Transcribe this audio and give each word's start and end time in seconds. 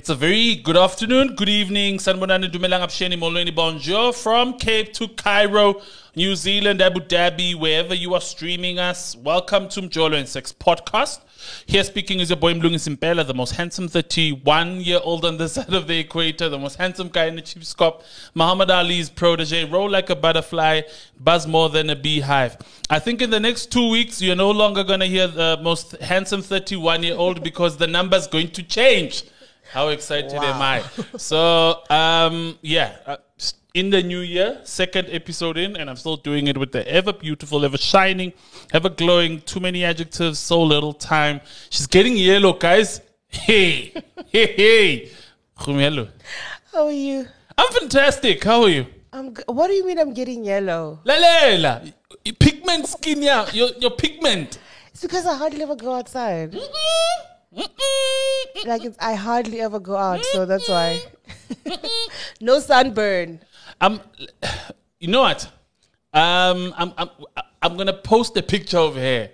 It's 0.00 0.08
a 0.08 0.14
very 0.14 0.56
good 0.56 0.78
afternoon, 0.78 1.34
good 1.34 1.50
evening, 1.50 1.98
Sanbonani 1.98 2.50
Dumelang 2.50 2.80
Apsheni 2.80 3.18
Molweni 3.18 3.54
Bonjour 3.54 4.14
from 4.14 4.54
Cape 4.54 4.94
to 4.94 5.08
Cairo, 5.08 5.82
New 6.16 6.34
Zealand, 6.34 6.80
Abu 6.80 7.00
Dhabi, 7.00 7.54
wherever 7.54 7.92
you 7.92 8.14
are 8.14 8.20
streaming 8.22 8.78
us. 8.78 9.14
Welcome 9.14 9.68
to 9.68 9.82
Mjolo 9.82 10.18
and 10.18 10.26
Sex 10.26 10.54
podcast. 10.54 11.20
Here 11.66 11.84
speaking 11.84 12.20
is 12.20 12.30
your 12.30 12.38
boy 12.38 12.54
Mlungi 12.54 12.76
Simpela, 12.76 13.26
the 13.26 13.34
most 13.34 13.50
handsome 13.50 13.88
31 13.88 14.80
year 14.80 15.00
old 15.02 15.26
on 15.26 15.36
the 15.36 15.48
side 15.56 15.74
of 15.74 15.86
the 15.86 15.98
equator, 15.98 16.48
the 16.48 16.58
most 16.58 16.76
handsome 16.76 17.08
guy 17.08 17.26
in 17.26 17.36
the 17.36 17.42
chief 17.42 17.66
scope, 17.66 18.02
Muhammad 18.34 18.70
Ali's 18.70 19.10
protege, 19.10 19.66
roll 19.66 19.90
like 19.90 20.08
a 20.08 20.16
butterfly, 20.16 20.80
buzz 21.18 21.46
more 21.46 21.68
than 21.68 21.90
a 21.90 21.94
beehive. 21.94 22.56
I 22.88 23.00
think 23.00 23.20
in 23.20 23.28
the 23.28 23.40
next 23.40 23.70
two 23.70 23.90
weeks, 23.90 24.22
you're 24.22 24.34
no 24.34 24.50
longer 24.50 24.82
going 24.82 25.00
to 25.00 25.06
hear 25.06 25.26
the 25.26 25.58
most 25.60 25.92
handsome 26.00 26.40
31 26.40 27.02
year 27.02 27.16
old 27.16 27.44
because 27.44 27.76
the 27.76 27.86
number's 27.86 28.26
going 28.26 28.52
to 28.52 28.62
change. 28.62 29.24
How 29.70 29.88
excited 29.88 30.32
wow. 30.32 30.52
am 30.52 30.60
I? 30.60 30.82
So, 31.16 31.82
um, 31.90 32.58
yeah, 32.60 32.96
uh, 33.06 33.16
in 33.72 33.90
the 33.90 34.02
new 34.02 34.18
year, 34.18 34.60
second 34.64 35.06
episode 35.10 35.56
in, 35.56 35.76
and 35.76 35.88
I'm 35.88 35.94
still 35.94 36.16
doing 36.16 36.48
it 36.48 36.58
with 36.58 36.72
the 36.72 36.86
ever 36.88 37.12
beautiful, 37.12 37.64
ever 37.64 37.78
shining, 37.78 38.32
ever 38.72 38.88
glowing. 38.88 39.42
Too 39.42 39.60
many 39.60 39.84
adjectives, 39.84 40.40
so 40.40 40.60
little 40.60 40.92
time. 40.92 41.40
She's 41.70 41.86
getting 41.86 42.16
yellow, 42.16 42.52
guys. 42.52 43.00
Hey, 43.28 43.94
hey, 44.26 44.46
hey. 44.56 45.10
How 45.54 46.86
are 46.86 46.90
you? 46.90 47.28
I'm 47.56 47.72
fantastic. 47.72 48.42
How 48.42 48.62
are 48.62 48.68
you? 48.68 48.86
I'm. 49.12 49.34
G- 49.34 49.42
what 49.46 49.68
do 49.68 49.74
you 49.74 49.86
mean 49.86 50.00
I'm 50.00 50.14
getting 50.14 50.44
yellow? 50.44 50.98
La 51.04 51.14
la 51.14 51.56
la. 51.56 51.80
Pigment 52.40 52.88
skin, 52.88 53.22
yeah. 53.22 53.48
Your 53.52 53.68
your 53.78 53.92
pigment. 53.92 54.58
It's 54.88 55.02
because 55.02 55.26
I 55.26 55.36
hardly 55.36 55.62
ever 55.62 55.76
go 55.76 55.94
outside. 55.94 56.52
Mm-mm 56.52 57.29
like 58.66 58.84
it's, 58.84 58.96
I 59.00 59.14
hardly 59.14 59.60
ever 59.60 59.80
go 59.80 59.96
out, 59.96 60.24
so 60.24 60.46
that's 60.46 60.68
why. 60.68 61.00
no 62.40 62.60
sunburn. 62.60 63.40
Um, 63.80 64.00
you 64.98 65.08
know 65.08 65.22
what? 65.22 65.44
Um, 66.12 66.74
I'm 66.76 66.92
I'm 66.98 67.10
I'm 67.62 67.76
gonna 67.76 67.92
post 67.92 68.36
a 68.36 68.42
picture 68.42 68.78
of 68.78 68.96
her, 68.96 69.30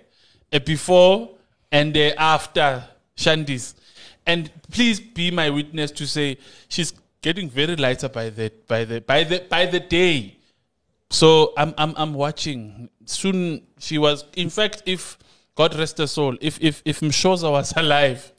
a 0.51 0.59
before 0.59 1.31
and 1.71 1.95
a 1.97 2.13
after 2.21 2.83
Shandi's, 3.15 3.75
and 4.25 4.51
please 4.71 4.99
be 4.99 5.31
my 5.31 5.49
witness 5.49 5.91
to 5.91 6.07
say 6.07 6.37
she's 6.67 6.93
getting 7.21 7.49
very 7.49 7.75
lighter 7.75 8.09
by 8.09 8.29
the 8.29 8.51
by 8.67 8.85
the 8.85 9.01
by 9.01 9.23
the 9.23 9.45
by 9.49 9.65
the 9.65 9.79
day. 9.79 10.37
So 11.09 11.53
I'm 11.57 11.73
I'm 11.77 11.93
I'm 11.97 12.13
watching. 12.13 12.89
Soon 13.05 13.63
she 13.79 13.97
was. 13.97 14.25
In 14.35 14.49
fact, 14.49 14.83
if 14.85 15.17
God 15.57 15.75
rest 15.75 15.97
her 15.97 16.07
soul. 16.07 16.37
If 16.39 16.59
if 16.61 16.81
if 16.85 16.99
Mshoza 17.01 17.51
was 17.51 17.73
alive, 17.75 18.31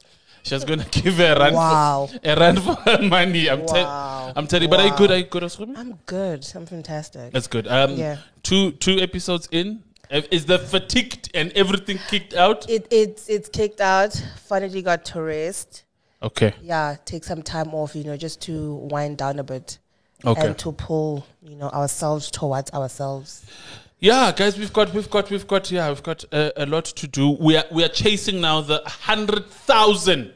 she 0.43 0.55
was 0.55 0.63
gonna 0.65 0.85
give 0.91 1.15
her 1.15 1.33
a 1.33 1.39
run 1.39 1.53
wow. 1.53 2.07
for 2.11 2.19
a 2.23 2.35
run 2.35 2.55
for 2.57 2.75
her 2.75 3.01
money. 3.01 3.49
I'm, 3.49 3.63
wow. 3.65 4.33
I'm 4.35 4.47
telling 4.47 4.63
you. 4.63 4.69
But 4.69 4.79
wow. 4.79 4.85
are 4.85 4.87
you 4.89 4.97
good? 4.97 5.11
Are 5.11 5.17
you 5.17 5.23
good, 5.25 5.43
Osumi? 5.43 5.77
I'm 5.77 5.99
good. 6.05 6.47
I'm 6.55 6.65
fantastic. 6.65 7.31
That's 7.31 7.47
good. 7.47 7.67
Um, 7.67 7.95
yeah. 7.95 8.17
Two 8.43 8.71
two 8.71 8.99
episodes 8.99 9.47
in. 9.51 9.83
Is 10.09 10.45
the 10.45 10.57
fatigued 10.57 11.29
and 11.35 11.51
everything 11.51 11.99
kicked 12.07 12.33
out? 12.33 12.67
It 12.67 12.87
it's 12.89 13.29
it's 13.29 13.47
kicked 13.47 13.79
out. 13.79 14.13
Finally 14.47 14.81
got 14.81 15.05
to 15.05 15.21
rest. 15.21 15.83
Okay. 16.21 16.53
Yeah, 16.61 16.95
take 17.05 17.23
some 17.23 17.43
time 17.43 17.73
off, 17.73 17.95
you 17.95 18.03
know, 18.03 18.17
just 18.17 18.41
to 18.43 18.73
wind 18.73 19.17
down 19.17 19.39
a 19.39 19.43
bit. 19.43 19.77
Okay. 20.25 20.47
And 20.47 20.57
to 20.59 20.71
pull, 20.73 21.25
you 21.41 21.55
know, 21.55 21.69
ourselves 21.69 22.29
towards 22.29 22.71
ourselves. 22.71 23.45
Yeah, 24.01 24.31
guys, 24.31 24.57
we've 24.57 24.71
got, 24.71 24.93
we've 24.93 25.09
got, 25.09 25.29
we've 25.29 25.45
got, 25.45 25.69
yeah, 25.71 25.89
we've 25.89 26.01
got 26.01 26.23
a, 26.31 26.63
a 26.63 26.65
lot 26.65 26.85
to 26.85 27.05
do. 27.05 27.31
We 27.31 27.57
are, 27.57 27.65
we 27.69 27.83
are 27.83 27.89
chasing 27.89 28.39
now 28.39 28.61
the 28.61 28.81
hundred 28.85 29.49
thousand 29.49 30.33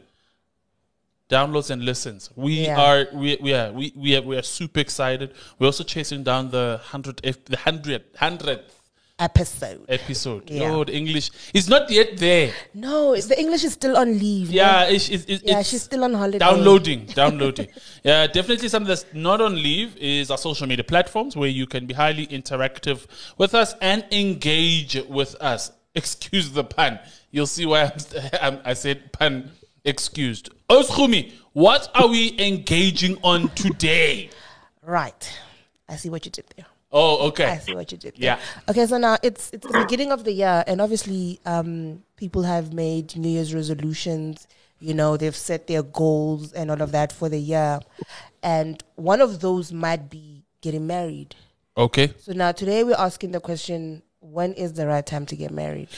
downloads 1.30 1.70
and 1.70 1.86
listens. 1.86 2.30
We 2.36 2.66
yeah. 2.66 2.81
are, 2.81 3.08
we, 3.14 3.38
we 3.42 3.53
are, 3.53 3.72
we, 3.72 3.94
we 3.95 4.17
are, 4.17 4.22
we 4.22 4.38
are 4.38 4.42
super 4.42 4.81
excited. 4.81 5.33
We're 5.60 5.67
also 5.67 5.86
chasing 5.86 6.23
down 6.23 6.52
the 6.52 6.82
hundred, 6.83 7.21
the 7.45 7.55
hundred, 7.55 8.04
hundredth 8.17 8.83
episode. 9.23 9.86
Episode. 9.88 10.50
Yeah. 10.50 10.70
Lord, 10.72 10.89
English 10.89 11.32
is 11.54 11.70
not 11.70 11.89
yet 11.89 12.17
there. 12.17 12.54
No, 12.73 13.16
the 13.16 13.39
English 13.39 13.64
is 13.64 13.73
still 13.73 13.95
on 13.98 14.20
leave. 14.20 14.52
Yeah, 14.52 14.84
it's, 14.86 15.10
it's, 15.10 15.26
it's, 15.26 15.44
yeah, 15.44 15.61
she's 15.61 15.84
still 15.84 16.04
on 16.04 16.14
holiday. 16.14 16.39
Downloading, 16.39 17.06
downloading. 17.06 17.70
yeah, 18.04 18.28
definitely 18.28 18.67
something 18.67 18.88
that's 18.88 19.06
not 19.14 19.39
on 19.39 19.56
leave 19.56 19.95
is 19.98 20.30
our 20.30 20.38
social 20.38 20.67
media 20.67 20.83
platforms 20.83 21.38
where 21.38 21.50
you 21.50 21.66
can 21.66 21.86
be 21.86 21.94
highly 21.94 22.28
interactive 22.28 23.08
with 23.38 23.56
us 23.56 23.76
and 23.82 24.06
engage 24.12 25.02
with 25.08 25.36
us. 25.42 25.72
Excuse 25.95 26.52
the 26.52 26.64
pun. 26.64 27.00
You'll 27.32 27.48
see 27.48 27.66
why 27.66 27.83
I'm, 27.83 27.92
I'm, 28.42 28.60
i 28.66 28.73
said 28.73 29.14
pun 29.14 29.52
excused. 29.86 30.50
Oskumi, 30.70 31.32
what 31.54 31.89
are 31.95 32.08
we 32.08 32.36
engaging 32.39 33.17
on 33.23 33.50
today? 33.50 34.30
Right. 34.82 35.39
I 35.88 35.95
see 35.95 36.10
what 36.10 36.26
you 36.26 36.32
did 36.32 36.45
there. 36.56 36.66
Oh, 36.95 37.27
okay. 37.30 37.45
I 37.45 37.58
see 37.58 37.73
what 37.73 37.92
you 37.92 37.98
did. 37.98 38.15
There. 38.15 38.37
Yeah. 38.37 38.39
Okay, 38.70 38.86
so 38.86 38.99
now 38.99 39.17
it's 39.23 39.49
it's 39.52 39.65
the 39.65 39.80
beginning 39.80 40.11
of 40.11 40.23
the 40.23 40.31
year, 40.31 40.64
and 40.67 40.80
obviously, 40.80 41.39
um, 41.45 42.04
people 42.17 42.43
have 42.43 42.71
made 42.71 43.15
New 43.17 43.30
Year's 43.30 43.54
resolutions. 43.54 44.48
You 44.80 44.93
know, 44.93 45.17
they've 45.17 45.36
set 45.36 45.65
their 45.67 45.82
goals 45.82 46.53
and 46.53 46.70
all 46.70 46.82
of 46.82 46.92
that 46.92 47.11
for 47.11 47.30
the 47.30 47.39
year, 47.39 47.80
and 48.43 48.83
one 48.95 49.21
of 49.21 49.39
those 49.39 49.73
might 49.73 50.09
be 50.09 50.43
getting 50.61 50.86
married. 50.86 51.36
Okay. 51.76 52.14
So 52.20 52.33
now 52.33 52.52
today 52.52 52.83
we're 52.83 52.95
asking 52.95 53.32
the 53.32 53.39
question: 53.39 54.03
When 54.20 54.53
is 54.53 54.73
the 54.73 54.86
right 54.86 55.05
time 55.05 55.26
to 55.27 55.36
get 55.36 55.52
married? 55.52 55.89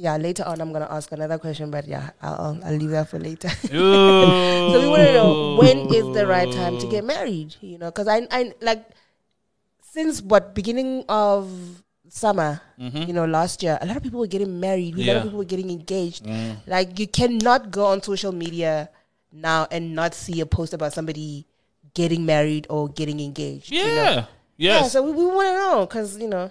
Yeah, 0.00 0.16
later 0.16 0.44
on 0.48 0.60
I'm 0.60 0.72
gonna 0.72 0.88
ask 0.90 1.12
another 1.12 1.36
question, 1.36 1.70
but 1.70 1.86
yeah, 1.86 2.10
I'll 2.22 2.58
I'll 2.64 2.74
leave 2.74 2.90
that 2.90 3.08
for 3.08 3.18
later. 3.20 3.48
so 3.68 4.80
we 4.80 4.88
want 4.88 5.04
to 5.04 5.12
know 5.12 5.56
when 5.60 5.92
is 5.92 6.08
the 6.16 6.26
right 6.26 6.50
time 6.50 6.78
to 6.80 6.86
get 6.88 7.04
married? 7.04 7.56
You 7.60 7.76
know, 7.76 7.92
because 7.92 8.08
I 8.08 8.26
I 8.30 8.54
like 8.62 8.88
since 9.92 10.22
what 10.22 10.54
beginning 10.54 11.04
of 11.08 11.52
summer, 12.08 12.62
mm-hmm. 12.80 13.02
you 13.02 13.12
know, 13.12 13.26
last 13.26 13.62
year, 13.62 13.78
a 13.80 13.86
lot 13.86 13.96
of 13.96 14.02
people 14.02 14.20
were 14.20 14.26
getting 14.26 14.58
married. 14.58 14.96
Yeah. 14.96 15.04
A 15.04 15.06
lot 15.12 15.16
of 15.18 15.22
people 15.24 15.38
were 15.38 15.52
getting 15.52 15.70
engaged. 15.70 16.24
Mm. 16.24 16.56
Like 16.66 16.98
you 16.98 17.06
cannot 17.06 17.70
go 17.70 17.86
on 17.86 18.02
social 18.02 18.32
media 18.32 18.88
now 19.32 19.68
and 19.70 19.94
not 19.94 20.14
see 20.14 20.40
a 20.40 20.46
post 20.46 20.72
about 20.72 20.94
somebody 20.94 21.46
getting 21.92 22.24
married 22.24 22.66
or 22.70 22.88
getting 22.88 23.20
engaged. 23.20 23.70
Yeah. 23.70 23.84
You 23.84 23.94
know? 23.94 24.26
Yes. 24.56 24.82
Yeah. 24.82 24.88
So 24.88 25.02
we, 25.02 25.12
we 25.12 25.26
want 25.26 25.48
to 25.48 25.54
know 25.60 25.86
because 25.86 26.18
you 26.18 26.28
know 26.28 26.50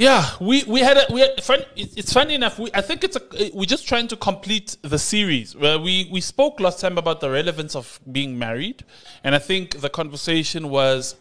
yeah, 0.00 0.30
we 0.40 0.64
we 0.64 0.80
had 0.80 0.96
a 0.96 1.12
we 1.12 1.20
had. 1.20 1.32
It's 1.76 2.10
funny 2.10 2.34
enough. 2.34 2.58
We 2.58 2.70
I 2.72 2.80
think 2.80 3.04
it's 3.04 3.16
a 3.16 3.50
we're 3.52 3.66
just 3.66 3.86
trying 3.86 4.08
to 4.08 4.16
complete 4.16 4.78
the 4.80 4.98
series 4.98 5.54
where 5.54 5.78
we 5.78 6.08
we 6.10 6.22
spoke 6.22 6.58
last 6.58 6.80
time 6.80 6.96
about 6.96 7.20
the 7.20 7.30
relevance 7.30 7.76
of 7.76 8.00
being 8.10 8.38
married, 8.38 8.82
and 9.24 9.34
I 9.34 9.38
think 9.38 9.82
the 9.82 9.90
conversation 9.90 10.70
was 10.70 11.16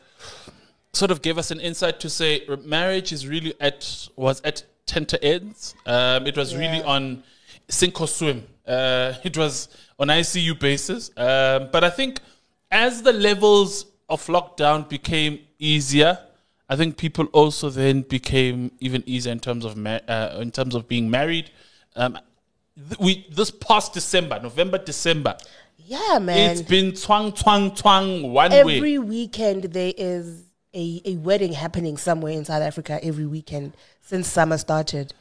sort 0.94 1.12
of 1.12 1.22
gave 1.22 1.38
us 1.38 1.52
an 1.52 1.60
insight 1.60 2.00
to 2.00 2.10
say 2.10 2.48
marriage 2.64 3.12
is 3.12 3.28
really 3.28 3.54
at 3.60 4.08
was 4.16 4.40
at 4.46 4.64
tenter 4.86 5.18
ends. 5.22 5.76
Um, 5.86 6.26
it 6.26 6.38
was 6.38 6.54
yeah. 6.54 6.60
really 6.60 6.84
on 6.84 7.24
sink 7.68 8.00
or 8.00 8.08
swim. 8.08 8.48
Uh, 8.66 9.14
it 9.26 9.38
was 9.38 9.68
on 10.00 10.08
ICU 10.08 10.58
basis. 10.58 11.12
Um, 11.18 11.68
but 11.74 11.84
I 11.84 11.90
think 11.90 12.22
as 12.72 13.02
the 13.02 13.12
levels 13.12 13.88
of 14.08 14.26
lockdown 14.28 14.88
became 14.88 15.40
easier 15.58 16.18
I 16.69 16.75
think 16.75 16.97
people 16.97 17.25
also 17.34 17.69
then 17.69 18.03
became 18.03 18.72
even 18.80 19.03
easier 19.07 19.31
in 19.31 19.40
terms 19.40 19.66
of 19.66 19.75
ma- 19.75 20.00
uh, 20.07 20.38
in 20.40 20.52
terms 20.52 20.75
of 20.75 20.88
being 20.88 21.09
married. 21.09 21.50
Um, 21.96 22.19
th- 22.78 23.00
we 23.00 23.25
this 23.31 23.50
past 23.50 23.94
December, 23.94 24.40
November, 24.41 24.78
December. 24.78 25.35
Yeah, 25.78 26.19
man. 26.19 26.52
It's 26.52 26.62
been 26.62 26.94
twang 26.94 27.31
twang 27.31 27.74
twang 27.74 28.31
one 28.31 28.53
every 28.53 28.66
way. 28.66 28.78
Every 28.78 29.00
weekend 29.00 29.63
there 29.63 29.94
is 29.97 30.44
a, 30.75 31.02
a 31.06 31.16
wedding 31.16 31.53
happening 31.53 31.97
somewhere 31.97 32.34
in 32.34 32.46
South 32.46 32.62
Africa 32.62 33.00
every 33.03 33.25
weekend 33.25 33.75
since 34.01 34.27
summer 34.27 34.57
started. 34.60 35.13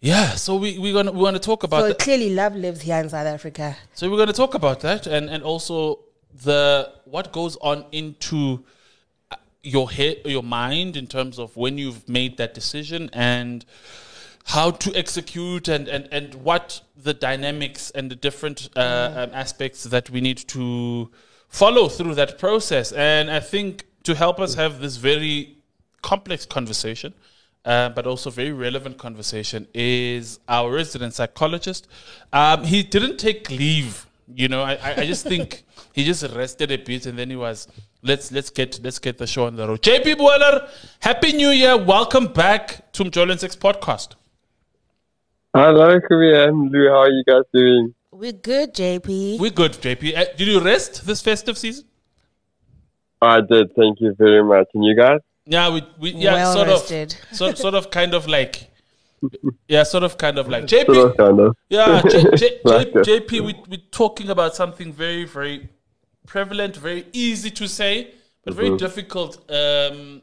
Yeah, 0.00 0.36
so 0.36 0.54
we 0.54 0.78
we 0.78 0.92
gonna 0.92 1.10
we 1.10 1.18
want 1.18 1.34
to 1.34 1.40
talk 1.40 1.64
about. 1.64 1.88
So 1.88 1.94
clearly, 1.94 2.32
love 2.32 2.54
lives 2.54 2.82
here 2.82 2.98
in 2.98 3.08
South 3.08 3.26
Africa. 3.26 3.76
So 3.94 4.08
we're 4.08 4.16
going 4.16 4.28
to 4.28 4.32
talk 4.32 4.54
about 4.54 4.78
that, 4.80 5.08
and 5.08 5.28
and 5.28 5.42
also 5.42 5.98
the 6.44 6.92
what 7.04 7.32
goes 7.32 7.56
on 7.56 7.84
into 7.90 8.64
your 9.68 9.90
head, 9.90 10.16
your 10.24 10.42
mind 10.42 10.96
in 10.96 11.06
terms 11.06 11.38
of 11.38 11.56
when 11.56 11.78
you've 11.78 12.08
made 12.08 12.36
that 12.38 12.54
decision 12.54 13.10
and 13.12 13.64
how 14.46 14.70
to 14.70 14.94
execute 14.96 15.68
and, 15.68 15.88
and, 15.88 16.08
and 16.10 16.34
what 16.34 16.80
the 16.96 17.12
dynamics 17.12 17.90
and 17.90 18.10
the 18.10 18.14
different 18.16 18.70
uh, 18.74 18.80
yeah. 18.80 19.22
um, 19.22 19.30
aspects 19.34 19.84
that 19.84 20.08
we 20.10 20.20
need 20.20 20.38
to 20.38 21.10
follow 21.48 21.88
through 21.88 22.14
that 22.14 22.38
process. 22.38 22.92
And 22.92 23.30
I 23.30 23.40
think 23.40 23.84
to 24.04 24.14
help 24.14 24.40
us 24.40 24.54
have 24.54 24.80
this 24.80 24.96
very 24.96 25.58
complex 26.02 26.46
conversation, 26.46 27.12
uh, 27.64 27.90
but 27.90 28.06
also 28.06 28.30
very 28.30 28.52
relevant 28.52 28.96
conversation, 28.96 29.68
is 29.74 30.40
our 30.48 30.72
resident 30.72 31.12
psychologist. 31.14 31.86
Um, 32.32 32.64
he 32.64 32.82
didn't 32.82 33.18
take 33.18 33.50
leave. 33.50 34.07
You 34.34 34.48
know, 34.48 34.62
I, 34.62 34.78
I 34.98 35.06
just 35.06 35.26
think 35.26 35.64
he 35.92 36.04
just 36.04 36.22
rested 36.34 36.70
a 36.70 36.76
bit 36.78 37.06
and 37.06 37.18
then 37.18 37.30
he 37.30 37.36
was 37.36 37.66
let's 38.02 38.30
let's 38.30 38.50
get 38.50 38.78
let's 38.82 38.98
get 38.98 39.18
the 39.18 39.26
show 39.26 39.46
on 39.46 39.56
the 39.56 39.66
road. 39.66 39.82
JP 39.82 40.18
Moller, 40.18 40.68
happy 41.00 41.32
new 41.32 41.48
year. 41.48 41.76
Welcome 41.76 42.26
back 42.26 42.92
to 42.92 43.04
Mjolo 43.04 43.32
and 43.32 43.40
Sex 43.40 43.56
podcast. 43.56 44.16
Hello, 45.54 45.98
Korea 46.00 46.48
and 46.48 46.70
Lou. 46.70 46.88
How 46.88 46.98
are 46.98 47.10
you 47.10 47.24
guys 47.24 47.42
doing? 47.52 47.94
We're 48.10 48.32
good, 48.32 48.74
JP. 48.74 49.38
We're 49.38 49.50
good, 49.50 49.72
JP. 49.72 50.16
Uh, 50.16 50.24
did 50.36 50.48
you 50.48 50.60
rest 50.60 51.06
this 51.06 51.22
festive 51.22 51.56
season? 51.56 51.84
I 53.22 53.40
did. 53.40 53.74
Thank 53.74 54.00
you 54.00 54.14
very 54.18 54.44
much. 54.44 54.66
And 54.74 54.84
you 54.84 54.94
guys? 54.94 55.20
Yeah, 55.46 55.72
we, 55.72 55.82
we 55.98 56.10
yeah, 56.10 56.34
Well 56.34 56.52
sort 56.52 56.68
rested. 56.68 57.16
of, 57.30 57.36
sort, 57.36 57.58
sort 57.58 57.74
of, 57.74 57.90
kind 57.90 58.14
of 58.14 58.26
like, 58.26 58.67
yeah, 59.68 59.82
sort 59.82 60.04
of, 60.04 60.16
kind 60.18 60.38
of 60.38 60.48
like 60.48 60.64
JP. 60.64 60.94
Sort 60.94 61.10
of, 61.10 61.16
kind 61.16 61.40
of. 61.40 61.56
Yeah, 61.68 62.02
J, 62.08 62.22
J, 62.36 62.60
J. 62.66 63.20
JP, 63.20 63.30
we, 63.46 63.54
we're 63.68 63.80
talking 63.90 64.30
about 64.30 64.54
something 64.54 64.92
very, 64.92 65.24
very 65.24 65.68
prevalent, 66.26 66.76
very 66.76 67.06
easy 67.12 67.50
to 67.50 67.68
say, 67.68 68.12
but 68.44 68.54
very 68.54 68.76
difficult 68.76 69.50
um, 69.50 70.22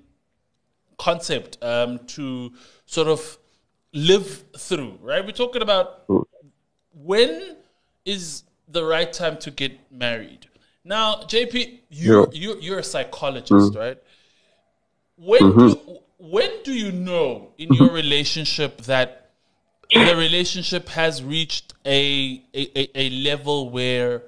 concept 0.97 1.57
um, 1.63 1.99
to 2.07 2.51
sort 2.85 3.07
of 3.07 3.37
live 3.93 4.43
through, 4.57 4.99
right? 5.01 5.25
We're 5.25 5.31
talking 5.31 5.61
about 5.61 6.03
when 6.93 7.57
is 8.05 8.43
the 8.67 8.83
right 8.83 9.11
time 9.11 9.37
to 9.37 9.51
get 9.51 9.73
married. 9.91 10.47
Now, 10.83 11.15
JP, 11.15 11.79
you, 11.89 12.21
Yeah. 12.21 12.25
you, 12.31 12.57
you're 12.61 12.79
a 12.79 12.83
psychologist, 12.83 13.75
right? 13.75 13.97
When, 15.17 15.57
do, 15.57 15.99
when 16.29 16.49
do 16.63 16.73
you 16.73 16.91
know 16.91 17.51
in 17.57 17.73
your 17.73 17.91
relationship 17.91 18.81
that 18.81 19.31
the 19.93 20.15
relationship 20.15 20.89
has 20.89 21.23
reached 21.23 21.73
a, 21.85 22.43
a, 22.53 22.99
a, 22.99 23.09
level 23.11 23.69
where 23.69 24.23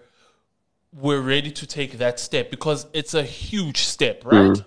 we're 0.93 1.21
ready 1.21 1.51
to 1.51 1.65
take 1.65 1.97
that 1.97 2.19
step 2.19 2.51
because 2.51 2.85
it's 2.93 3.13
a 3.13 3.23
huge 3.23 3.79
step, 3.79 4.23
right? 4.23 4.61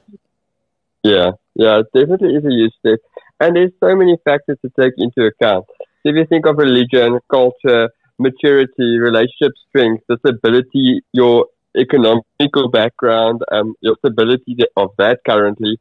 Yeah, 1.04 1.32
yeah, 1.54 1.80
it 1.80 1.86
definitely 1.94 2.34
is 2.34 2.44
a 2.44 2.50
huge 2.50 2.72
step. 2.80 2.98
And 3.38 3.56
there's 3.56 3.72
so 3.78 3.94
many 3.94 4.16
factors 4.24 4.58
to 4.62 4.70
take 4.78 4.94
into 4.96 5.24
account. 5.24 5.66
If 6.04 6.16
you 6.16 6.26
think 6.26 6.46
of 6.46 6.56
religion, 6.58 7.20
culture, 7.30 7.90
maturity, 8.18 8.98
relationship 8.98 9.52
strength, 9.68 10.04
disability, 10.08 11.02
your 11.12 11.46
economical 11.76 12.68
background, 12.70 13.42
um, 13.52 13.74
your 13.80 13.96
stability 14.04 14.56
of 14.76 14.90
that 14.98 15.20
currently. 15.24 15.78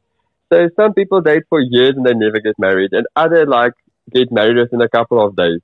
So 0.52 0.68
some 0.78 0.94
people 0.94 1.20
date 1.20 1.44
for 1.48 1.60
years 1.60 1.94
and 1.96 2.04
they 2.04 2.14
never 2.14 2.40
get 2.40 2.58
married, 2.58 2.92
and 2.92 3.06
other 3.16 3.46
like 3.46 3.72
get 4.12 4.32
married 4.32 4.56
within 4.56 4.80
a 4.80 4.88
couple 4.88 5.24
of 5.24 5.36
days. 5.36 5.60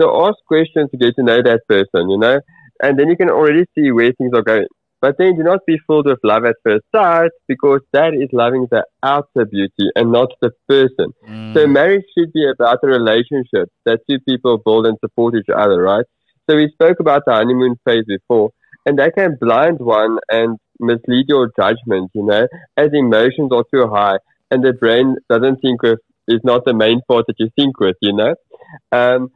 So 0.00 0.26
ask 0.26 0.36
questions 0.46 0.90
to 0.90 0.96
get 0.96 1.14
to 1.16 1.22
know 1.22 1.42
that 1.42 1.60
person, 1.68 2.08
you 2.08 2.18
know, 2.18 2.40
and 2.82 2.98
then 2.98 3.08
you 3.08 3.16
can 3.16 3.28
already 3.28 3.66
see 3.74 3.92
where 3.92 4.12
things 4.12 4.32
are 4.34 4.42
going. 4.42 4.66
But 5.02 5.16
then 5.18 5.36
do 5.36 5.42
not 5.42 5.60
be 5.66 5.78
filled 5.86 6.06
with 6.06 6.18
love 6.22 6.44
at 6.44 6.56
first 6.62 6.84
sight 6.94 7.30
because 7.48 7.80
that 7.92 8.12
is 8.12 8.28
loving 8.32 8.66
the 8.70 8.84
outer 9.02 9.46
beauty 9.50 9.90
and 9.94 10.12
not 10.12 10.28
the 10.42 10.50
person. 10.68 11.12
Mm. 11.26 11.54
So 11.54 11.66
marriage 11.66 12.04
should 12.16 12.32
be 12.34 12.46
about 12.46 12.80
a 12.82 12.86
relationship 12.86 13.70
that 13.86 14.00
two 14.08 14.18
people 14.28 14.58
build 14.58 14.86
and 14.86 14.98
support 15.00 15.34
each 15.34 15.48
other, 15.54 15.80
right? 15.80 16.04
So 16.48 16.56
we 16.56 16.70
spoke 16.72 17.00
about 17.00 17.22
the 17.26 17.32
honeymoon 17.32 17.76
phase 17.86 18.04
before, 18.06 18.50
and 18.84 18.98
that 18.98 19.14
can 19.16 19.38
blind 19.40 19.78
one 19.78 20.18
and 20.30 20.58
mislead 20.80 21.26
your 21.28 21.50
judgment, 21.58 22.10
you 22.14 22.24
know, 22.24 22.46
as 22.76 22.90
emotions 22.92 23.50
are 23.52 23.64
too 23.72 23.88
high 23.88 24.18
and 24.50 24.64
the 24.64 24.72
brain 24.72 25.16
doesn't 25.28 25.56
think 25.60 25.82
with 25.82 26.00
is 26.28 26.40
not 26.44 26.64
the 26.64 26.74
main 26.74 27.00
part 27.08 27.26
that 27.26 27.36
you 27.38 27.48
think 27.56 27.78
with, 27.80 27.96
you 28.00 28.12
know. 28.12 28.34
Um, 28.92 29.30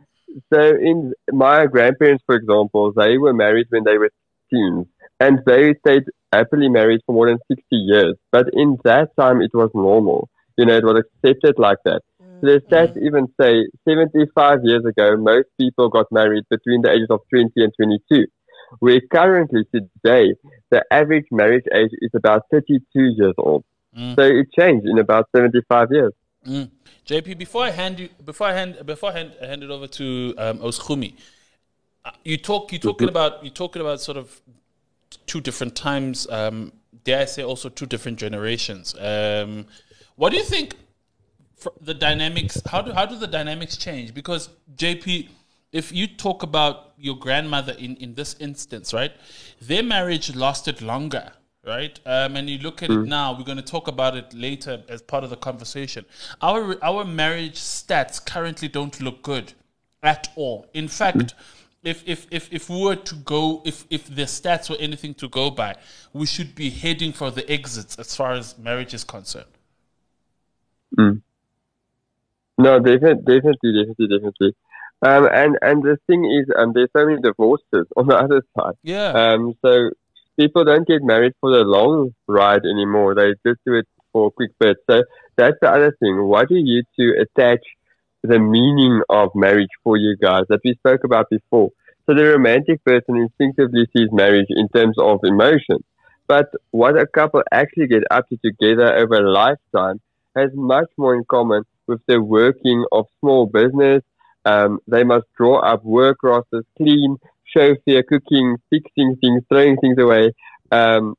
so 0.53 0.61
in 0.61 1.13
my 1.33 1.67
grandparents, 1.67 2.23
for 2.27 2.35
example, 2.37 2.93
they 2.93 3.19
were 3.19 3.33
married 3.33 3.67
when 3.71 3.85
they 3.85 3.99
were 3.99 4.11
teens 4.51 4.87
and 5.21 5.41
they 5.47 5.75
stayed 5.87 6.05
happily 6.33 6.69
married 6.69 7.01
for 7.07 7.13
more 7.13 7.29
than 7.29 7.39
60 7.49 7.65
years. 7.71 8.15
But 8.33 8.47
in 8.53 8.79
that 8.85 9.11
time, 9.19 9.41
it 9.41 9.53
was 9.55 9.71
normal. 9.75 10.29
You 10.57 10.67
know, 10.67 10.77
it 10.77 10.85
was 10.85 11.03
accepted 11.05 11.59
like 11.59 11.79
that. 11.85 12.03
So 12.41 12.47
the 12.47 12.61
stats 12.69 12.97
even 12.97 13.29
say 13.41 13.67
75 13.89 14.61
years 14.65 14.85
ago, 14.85 15.17
most 15.17 15.49
people 15.59 15.89
got 15.89 16.07
married 16.11 16.45
between 16.51 16.83
the 16.83 16.91
ages 16.91 17.09
of 17.11 17.21
20 17.31 17.53
and 17.57 17.73
22. 17.77 18.27
Where 18.81 19.01
currently 19.13 19.65
today, 19.75 20.35
the 20.71 20.85
average 20.91 21.27
marriage 21.31 21.65
age 21.75 21.91
is 22.01 22.11
about 22.15 22.43
32 22.51 22.81
years 22.95 23.35
old. 23.39 23.65
So 23.97 24.23
it 24.23 24.49
changed 24.59 24.87
in 24.87 24.99
about 24.99 25.29
75 25.35 25.89
years. 25.93 26.13
Mm. 26.47 26.71
JP, 27.07 27.39
before 27.39 27.65
I 27.65 27.71
hand 27.71 28.01
you, 28.01 28.09
before 28.25 28.49
I 28.49 28.53
hand, 28.53 28.85
before 28.85 29.11
I 29.11 29.19
hand, 29.19 29.33
hand 29.41 29.63
it 29.63 29.71
over 29.71 29.87
to 29.87 30.35
um, 30.37 30.59
Oskumi, 30.59 31.15
uh, 32.05 32.11
you 32.25 32.37
talk, 32.37 32.73
you 32.73 32.79
talking 32.79 33.09
about, 33.09 33.45
you 33.45 33.51
talking 33.51 33.81
about 33.81 34.01
sort 34.01 34.19
of 34.19 34.41
two 35.27 35.41
different 35.41 35.77
times. 35.77 36.29
Um, 36.29 36.73
dare 37.05 37.21
I 37.21 37.25
say 37.27 37.43
also 37.43 37.69
two 37.69 37.87
different 37.87 38.19
generations? 38.19 38.95
Um, 38.99 39.67
what 40.17 40.31
do 40.31 40.39
you 40.39 40.45
think? 40.45 40.77
The 41.81 41.95
dynamics. 41.95 42.61
How 42.67 42.83
do 42.83 42.93
how 42.93 43.07
do 43.07 43.17
the 43.17 43.27
dynamics 43.27 43.77
change? 43.77 44.13
Because 44.13 44.51
JP, 44.77 45.29
if 45.75 45.93
you 45.93 46.07
talk 46.07 46.43
about 46.43 46.93
your 46.97 47.17
grandmother 47.17 47.73
in 47.73 47.97
in 47.97 48.15
this 48.15 48.37
instance, 48.39 48.95
right, 48.95 49.13
their 49.61 49.83
marriage 49.83 50.35
lasted 50.35 50.81
longer 50.81 51.33
right? 51.67 51.99
Um, 52.05 52.37
and 52.37 52.49
you 52.51 52.59
look 52.59 52.83
at 52.83 52.91
it 52.91 52.99
mm. 52.99 53.07
now. 53.07 53.37
We're 53.37 53.45
going 53.45 53.57
to 53.57 53.63
talk 53.63 53.89
about 53.89 54.17
it 54.17 54.33
later 54.35 54.83
as 54.89 55.03
part 55.03 55.25
of 55.25 55.31
the 55.31 55.37
conversation. 55.37 56.05
Our 56.43 56.77
our 56.85 57.05
marriage 57.05 57.59
stats 57.59 58.25
currently 58.25 58.69
don't 58.69 59.01
look 59.01 59.23
good 59.23 59.55
at 60.03 60.29
all. 60.37 60.67
In 60.75 60.89
fact, 60.89 61.17
mm. 61.17 61.35
if 61.83 62.03
if 62.07 62.27
if 62.31 62.53
if 62.53 62.69
we 62.69 62.83
were 62.83 62.97
to 62.97 63.15
go, 63.17 63.63
if 63.65 63.87
if 63.91 64.15
the 64.15 64.23
stats 64.23 64.69
were 64.69 64.77
anything 64.79 65.15
to 65.15 65.29
go 65.29 65.51
by, 65.51 65.77
we 66.13 66.27
should 66.27 66.55
be 66.55 66.71
heading 66.71 67.13
for 67.13 67.31
the 67.31 67.51
exits 67.51 67.99
as 67.99 68.15
far 68.15 68.33
as 68.33 68.59
marriage 68.59 68.95
is 68.95 69.05
concerned. 69.05 69.47
Mm. 70.99 71.23
No, 72.57 72.79
definitely, 72.79 73.23
definitely, 73.25 73.73
definitely, 73.73 74.09
definitely. 74.09 74.55
Um, 75.05 75.29
and 75.33 75.59
and 75.61 75.83
the 75.83 75.99
thing 76.07 76.25
is, 76.25 76.47
um, 76.57 76.73
there's 76.75 76.89
so 76.97 77.05
many 77.07 77.21
divorces 77.21 77.87
on 77.97 78.07
the 78.07 78.17
other 78.25 78.43
side. 78.59 78.75
Yeah. 78.83 79.11
Um, 79.11 79.55
so 79.65 79.91
people 80.39 80.65
don't 80.65 80.89
get 80.89 81.03
married 81.03 81.33
for 81.41 81.51
the 81.51 81.65
long 81.65 82.15
ride 82.27 82.63
anymore. 82.65 83.15
They 83.15 83.35
just 83.47 83.61
do 83.67 83.75
it 83.75 83.87
for 84.13 84.29
a 84.29 84.31
quick 84.31 84.53
bit. 84.59 84.79
So 84.89 85.03
that's 85.37 85.57
the 85.61 85.71
other 85.71 85.95
thing. 86.01 86.25
What 86.27 86.49
do 86.49 86.57
you 86.57 86.83
two 86.99 87.15
attach 87.21 87.61
the 88.23 88.39
meaning 88.39 89.03
of 89.11 89.31
marriage 89.35 89.75
for 89.83 89.97
you 89.97 90.17
guys 90.17 90.45
that 90.49 90.61
we 90.65 90.75
spoke 90.75 91.05
about 91.05 91.29
before? 91.29 91.71
So 92.07 92.15
the 92.15 92.25
romantic 92.25 92.85
person 92.85 93.17
instinctively 93.17 93.87
sees 93.95 94.09
marriage 94.13 94.47
in 94.51 94.69
terms 94.69 94.97
of 94.99 95.21
emotion. 95.25 95.85
But 96.27 96.49
what 96.71 96.99
a 96.99 97.07
couple 97.07 97.43
actually 97.53 97.89
get 97.89 98.05
up 98.11 98.29
to 98.29 98.37
together 98.39 98.95
over 98.95 99.15
a 99.17 99.31
lifetime 99.31 100.01
has 100.37 100.51
much 100.55 100.89
more 100.97 101.15
in 101.15 101.25
common 101.25 101.65
with 101.87 102.01
the 102.07 102.21
working 102.21 102.85
of 102.93 103.07
small 103.21 103.47
business. 103.47 104.03
Um, 104.45 104.81
they 104.87 105.05
must 105.05 105.27
draw 105.37 105.61
up 105.61 105.85
work 105.85 106.19
rosters, 106.23 106.65
clean, 106.77 107.17
chauffeur, 107.45 108.03
cooking, 108.03 108.57
fixing 108.71 109.17
things, 109.21 109.43
throwing 109.49 109.77
things 109.79 109.97
away, 109.99 110.33
um, 110.71 111.15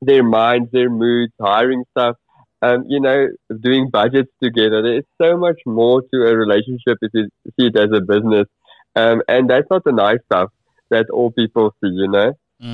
their 0.00 0.22
minds, 0.22 0.70
their 0.72 0.90
moods, 0.90 1.32
hiring 1.40 1.84
stuff, 1.92 2.16
um, 2.62 2.84
you 2.88 3.00
know, 3.00 3.28
doing 3.60 3.90
budgets 3.90 4.30
together. 4.42 4.82
There's 4.82 5.04
so 5.20 5.36
much 5.36 5.60
more 5.66 6.02
to 6.02 6.26
a 6.26 6.36
relationship 6.36 6.98
if 7.02 7.10
you 7.14 7.28
see 7.58 7.66
it 7.66 7.76
as 7.76 7.90
a 7.92 8.00
business. 8.00 8.46
Um, 8.96 9.22
and 9.28 9.48
that's 9.48 9.70
not 9.70 9.84
the 9.84 9.92
nice 9.92 10.18
stuff 10.26 10.50
that 10.90 11.06
all 11.10 11.30
people 11.30 11.72
see, 11.80 11.90
you 11.90 12.08
know. 12.08 12.32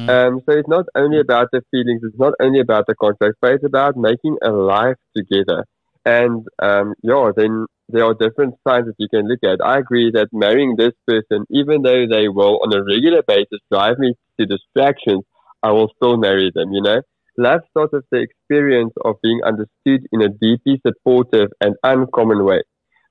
Um, 0.09 0.41
so 0.47 0.53
it's 0.57 0.69
not 0.69 0.87
only 0.95 1.21
about 1.21 1.49
the 1.53 1.63
feelings, 1.71 2.01
it's 2.03 2.19
not 2.19 2.33
only 2.41 2.61
about 2.61 2.87
the 2.87 2.95
contract, 2.95 3.37
but 3.41 3.53
it's 3.53 3.65
about 3.65 3.97
making 3.97 4.39
a 4.43 4.51
life 4.51 4.97
together. 5.15 5.67
And 6.05 6.47
um, 6.63 6.95
yeah, 7.03 7.31
then 7.37 7.67
there 7.89 8.05
are 8.05 8.15
different 8.15 8.55
signs 8.67 8.87
that 8.87 8.95
you 8.99 9.09
can 9.09 9.29
look 9.29 9.41
at. 9.45 9.65
I 9.65 9.79
agree 9.79 10.11
that 10.13 10.29
marrying 10.33 10.77
this 10.77 10.93
person, 11.07 11.47
even 11.51 11.83
though 11.83 12.07
they 12.11 12.29
will 12.29 12.61
on 12.65 12.75
a 12.75 12.83
regular 12.85 13.23
basis 13.27 13.61
drive 13.71 13.99
me 13.99 14.15
to 14.39 14.47
distractions, 14.47 15.25
I 15.63 15.73
will 15.73 15.91
still 15.97 16.17
marry 16.17 16.51
them, 16.55 16.73
you 16.73 16.83
know? 16.83 17.01
Love 17.37 17.61
starts 17.71 17.93
with 17.93 18.05
the 18.11 18.21
experience 18.21 18.93
of 19.05 19.17
being 19.23 19.41
understood 19.45 20.07
in 20.13 20.23
a 20.23 20.29
deeply 20.29 20.81
supportive 20.87 21.49
and 21.61 21.75
uncommon 21.83 22.45
way. 22.45 22.63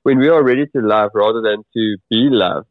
When 0.03 0.19
we 0.19 0.29
are 0.29 0.43
ready 0.43 0.65
to 0.67 0.81
love 0.81 1.11
rather 1.13 1.41
than 1.41 1.63
to 1.73 1.97
be 2.09 2.29
loved. 2.29 2.67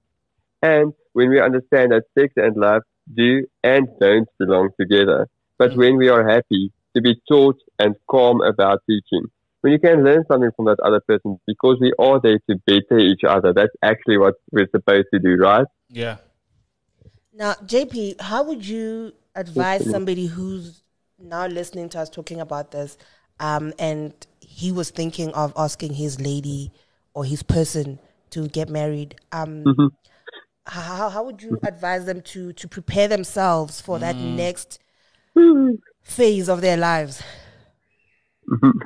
And 0.63 0.93
when 1.13 1.31
we 1.31 1.41
understand 1.41 1.93
that 1.93 2.05
sex 2.19 2.33
and 2.37 2.57
love 2.57 2.83
do 3.15 3.47
and 3.63 3.89
don't 4.01 4.29
belong 4.39 4.71
together. 4.81 5.29
But 5.59 5.77
when 5.77 5.97
we 5.97 6.09
are 6.09 6.27
happy 6.29 6.73
to 6.97 7.03
be 7.03 7.21
taught 7.29 7.59
and 7.79 7.97
calm 8.09 8.41
about 8.41 8.83
teaching. 8.89 9.27
When 9.63 9.73
you 9.73 9.79
can 9.79 10.05
learn 10.05 10.25
something 10.29 10.51
from 10.57 10.67
that 10.67 10.79
other 10.85 11.01
person 11.01 11.39
because 11.47 11.79
we 11.81 11.93
are 11.99 12.21
there 12.21 12.39
to 12.51 12.57
better 12.67 12.99
each 12.99 13.23
other. 13.27 13.53
That's 13.53 13.73
actually 13.83 14.19
what 14.19 14.35
we're 14.51 14.69
supposed 14.71 15.07
to 15.15 15.21
do, 15.21 15.37
right? 15.37 15.67
Yeah. 15.89 16.17
Now, 17.33 17.55
JP, 17.55 18.21
how 18.21 18.43
would 18.43 18.67
you 18.67 19.13
advise 19.35 19.89
somebody 19.89 20.27
who's 20.27 20.83
now 21.19 21.47
listening 21.47 21.89
to 21.91 22.01
us 22.01 22.11
talking 22.11 22.41
about 22.41 22.73
this, 22.73 22.99
um, 23.41 23.73
and 23.79 24.13
he 24.41 24.73
was 24.73 24.91
thinking 24.91 25.33
of 25.33 25.53
asking 25.57 25.95
his 25.95 26.21
lady 26.21 26.73
or 27.15 27.25
his 27.25 27.43
person 27.43 28.01
to 28.31 28.49
get 28.49 28.69
married? 28.69 29.15
Um, 29.31 29.65
how 30.67 31.09
how 31.09 31.25
would 31.25 31.43
you 31.43 31.59
advise 31.63 32.05
them 32.05 32.21
to 32.23 32.53
to 32.53 32.69
prepare 32.69 33.09
themselves 33.09 33.81
for 33.81 33.99
that 33.99 34.17
next 34.17 34.79
phase 36.03 36.49
of 36.49 36.61
their 36.61 36.77
lives? 36.77 37.23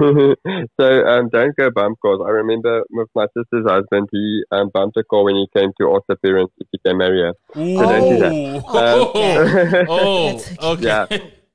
so 0.79 1.07
um, 1.07 1.29
don't 1.31 1.57
go 1.57 1.71
bump 1.71 1.99
cars. 2.01 2.21
I 2.25 2.31
remember 2.31 2.85
with 2.91 3.09
my 3.15 3.27
sister's 3.37 3.67
husband, 3.67 4.09
he 4.13 4.45
um, 4.51 4.71
bumped 4.73 4.97
a 4.97 5.05
car 5.05 5.25
when 5.25 5.37
he 5.37 5.47
came 5.57 5.71
to 5.81 5.95
ask 5.95 6.03
the 6.09 6.17
parents 6.17 6.53
if 6.59 6.69
he 6.73 6.79
can 6.85 6.99
marry 6.99 7.23
her. 7.23 7.61
Ooh. 7.61 7.77
So 7.77 7.83
don't 7.83 8.09
do 8.09 8.19
that. 8.19 8.65
Oh, 8.69 9.13
oh, 10.61 10.73
okay. 10.73 10.83
Yeah. 10.83 11.07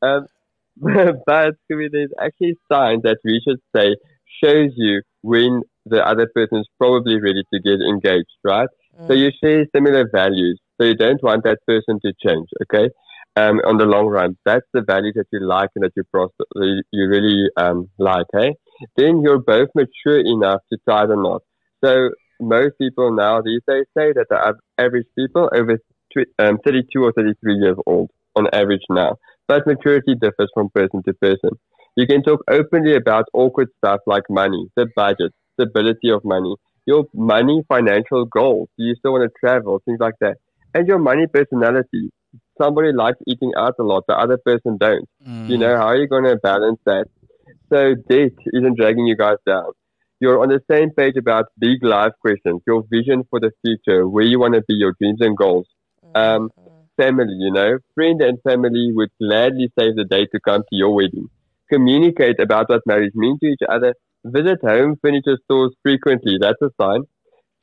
Um, 0.02 0.26
but 0.78 1.56
there's 1.70 2.12
actually 2.20 2.58
signs 2.72 3.04
that 3.04 3.18
we 3.24 3.40
should 3.48 3.60
say 3.76 3.96
shows 4.44 4.72
you 4.76 5.02
when 5.22 5.62
the 5.86 6.06
other 6.06 6.28
person 6.34 6.60
is 6.60 6.68
probably 6.80 7.20
ready 7.20 7.44
to 7.54 7.60
get 7.60 7.80
engaged, 7.82 8.36
right? 8.44 8.70
So 9.08 9.14
you 9.14 9.32
share 9.42 9.66
similar 9.76 10.08
values. 10.14 10.60
So 10.80 10.88
you 10.88 10.96
don't 10.96 11.22
want 11.24 11.44
that 11.44 11.60
person 11.68 12.00
to 12.04 12.14
change, 12.26 12.48
okay? 12.64 12.90
Um, 13.38 13.62
on 13.66 13.78
the 13.78 13.86
long 13.86 14.08
run, 14.08 14.38
that's 14.44 14.66
the 14.74 14.82
value 14.82 15.14
that 15.16 15.28
you 15.32 15.40
like 15.40 15.70
and 15.76 15.86
that 15.86 15.94
you 15.96 16.82
you 16.92 17.08
really 17.08 17.50
um, 17.56 17.90
like, 17.98 18.26
hey? 18.34 18.56
Then 18.98 19.22
you're 19.22 19.40
both 19.40 19.70
mature 19.74 20.20
enough 20.20 20.62
to 20.72 20.78
tie 20.88 21.06
the 21.06 21.16
knot. 21.16 21.42
So 21.84 22.10
most 22.42 22.78
people 22.78 23.16
now 23.16 23.42
these 23.42 23.62
days 23.68 23.86
say 23.98 24.12
that 24.14 24.26
the 24.30 24.54
average 24.78 25.08
people 25.18 25.50
over 25.54 25.78
um, 26.40 26.58
32 26.66 27.04
or 27.04 27.14
33 27.14 27.56
years 27.56 27.78
old 27.86 28.10
on 28.36 28.48
average 28.54 28.82
now. 28.90 29.16
But 29.48 29.68
maturity 29.68 30.16
differs 30.16 30.50
from 30.54 30.70
person 30.70 31.04
to 31.04 31.14
person. 31.14 31.52
You 31.96 32.08
can 32.08 32.24
talk 32.24 32.42
openly 32.50 32.96
about 32.96 33.26
awkward 33.34 33.70
stuff 33.78 34.00
like 34.08 34.24
money, 34.30 34.68
the 34.76 34.88
budget, 34.96 35.34
stability 35.54 36.10
of 36.10 36.24
money, 36.24 36.56
your 36.86 37.06
money 37.14 37.64
financial 37.68 38.26
goals. 38.26 38.70
Do 38.78 38.86
you 38.86 38.96
still 38.96 39.14
want 39.14 39.30
to 39.30 39.40
travel? 39.40 39.82
Things 39.86 40.00
like 40.00 40.16
that. 40.22 40.38
And 40.74 40.88
your 40.88 41.00
money 41.00 41.28
personality. 41.28 42.12
Somebody 42.58 42.92
likes 42.92 43.18
eating 43.28 43.54
out 43.58 43.76
a 43.80 43.84
lot, 43.84 44.06
the 44.08 44.16
other 44.16 44.38
person 44.38 44.78
don't. 44.78 45.08
Mm. 45.28 45.50
You 45.50 45.58
know, 45.58 45.76
how 45.78 45.88
are 45.88 45.98
you 45.98 46.08
going 46.08 46.26
to 46.26 46.36
balance 46.38 46.80
that? 46.86 47.08
So 47.70 47.96
debt 48.10 48.34
isn't 48.54 48.78
dragging 48.78 49.08
you 49.08 49.16
guys 49.16 49.38
down. 49.46 49.72
You're 50.20 50.40
on 50.40 50.50
the 50.50 50.62
same 50.70 50.92
page 50.92 51.16
about 51.18 51.46
big 51.58 51.84
life 51.84 52.12
questions, 52.22 52.62
your 52.68 52.84
vision 52.92 53.24
for 53.30 53.40
the 53.40 53.52
future, 53.64 54.08
where 54.08 54.24
you 54.24 54.40
want 54.40 54.54
to 54.54 54.62
be, 54.68 54.76
your 54.76 54.94
dreams 55.00 55.20
and 55.22 55.36
goals. 55.36 55.66
Um, 56.14 56.52
family, 56.98 57.34
you 57.40 57.52
know, 57.52 57.80
friend 57.96 58.22
and 58.22 58.38
family 58.44 58.92
would 58.94 59.10
gladly 59.20 59.72
save 59.80 59.96
the 59.96 60.06
day 60.06 60.26
to 60.28 60.40
come 60.40 60.62
to 60.62 60.76
your 60.76 60.94
wedding. 60.94 61.30
Communicate 61.72 62.40
about 62.40 62.70
what 62.70 62.82
marriage 62.86 63.14
means 63.16 63.40
to 63.40 63.48
each 63.48 63.66
other. 63.68 63.96
Visit 64.26 64.60
home 64.62 64.98
furniture 65.02 65.38
stores 65.46 65.74
frequently. 65.82 66.38
That's 66.40 66.62
a 66.62 66.70
sign. 66.80 67.04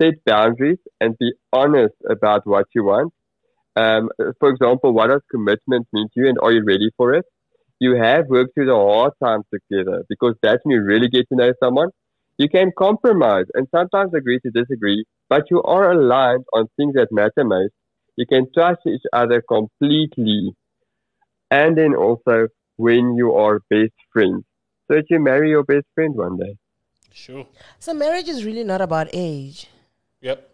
Set 0.01 0.15
boundaries 0.25 0.79
and 1.01 1.17
be 1.19 1.33
honest 1.53 1.95
about 2.09 2.47
what 2.47 2.67
you 2.75 2.85
want. 2.85 3.13
Um, 3.77 4.11
for 4.41 4.49
example, 4.51 4.93
what 4.93 5.09
does 5.09 5.23
commitment 5.31 5.87
mean 5.93 6.09
to 6.15 6.21
you 6.21 6.29
and 6.29 6.39
are 6.43 6.53
you 6.53 6.65
ready 6.65 6.91
for 6.97 7.15
it? 7.15 7.25
You 7.81 7.95
have 7.97 8.27
worked 8.29 8.55
through 8.55 8.67
the 8.67 8.75
hard 8.75 9.13
times 9.23 9.45
together 9.53 10.05
because 10.09 10.35
that's 10.43 10.65
when 10.65 10.75
you 10.75 10.83
really 10.83 11.09
get 11.09 11.29
to 11.29 11.37
know 11.37 11.53
someone. 11.63 11.91
You 12.37 12.49
can 12.49 12.73
compromise 12.77 13.47
and 13.55 13.67
sometimes 13.71 14.15
agree 14.15 14.41
to 14.41 14.51
disagree, 14.51 15.05
but 15.29 15.45
you 15.51 15.63
are 15.63 15.93
aligned 15.93 16.45
on 16.53 16.67
things 16.77 16.95
that 16.95 17.09
matter 17.11 17.45
most. 17.45 17.73
You 18.17 18.27
can 18.27 18.47
trust 18.53 18.81
each 18.87 19.03
other 19.13 19.43
completely. 19.49 20.55
And 21.51 21.79
then 21.79 21.95
also 21.95 22.49
when 22.77 23.15
you 23.15 23.33
are 23.35 23.61
best 23.71 23.93
friends. 24.13 24.45
So 24.87 24.95
that 24.97 25.05
you 25.11 25.21
marry 25.21 25.51
your 25.51 25.65
best 25.65 25.87
friend 25.95 26.15
one 26.15 26.37
day. 26.37 26.57
Sure. 27.13 27.47
So 27.79 27.93
marriage 27.93 28.29
is 28.29 28.45
really 28.45 28.65
not 28.65 28.81
about 28.81 29.09
age. 29.13 29.69
Yep. 30.21 30.49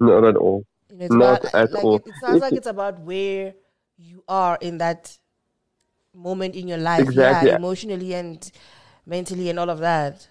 Not 0.00 0.24
at 0.24 0.36
all. 0.36 0.64
You 0.90 0.96
know, 0.98 1.04
it's 1.04 1.14
Not 1.14 1.40
about, 1.40 1.54
at 1.54 1.72
like, 1.72 1.84
all. 1.84 1.96
It, 1.96 2.06
it 2.06 2.14
sounds 2.20 2.40
like 2.40 2.52
it's 2.52 2.66
about 2.66 3.00
where 3.00 3.54
you 3.96 4.24
are 4.28 4.58
in 4.60 4.78
that 4.78 5.16
moment 6.14 6.54
in 6.54 6.66
your 6.68 6.78
life, 6.78 7.00
Exactly. 7.00 7.50
yeah, 7.50 7.56
emotionally 7.56 8.14
and 8.14 8.50
mentally 9.06 9.50
and 9.50 9.58
all 9.58 9.70
of 9.70 9.78
that. 9.78 10.26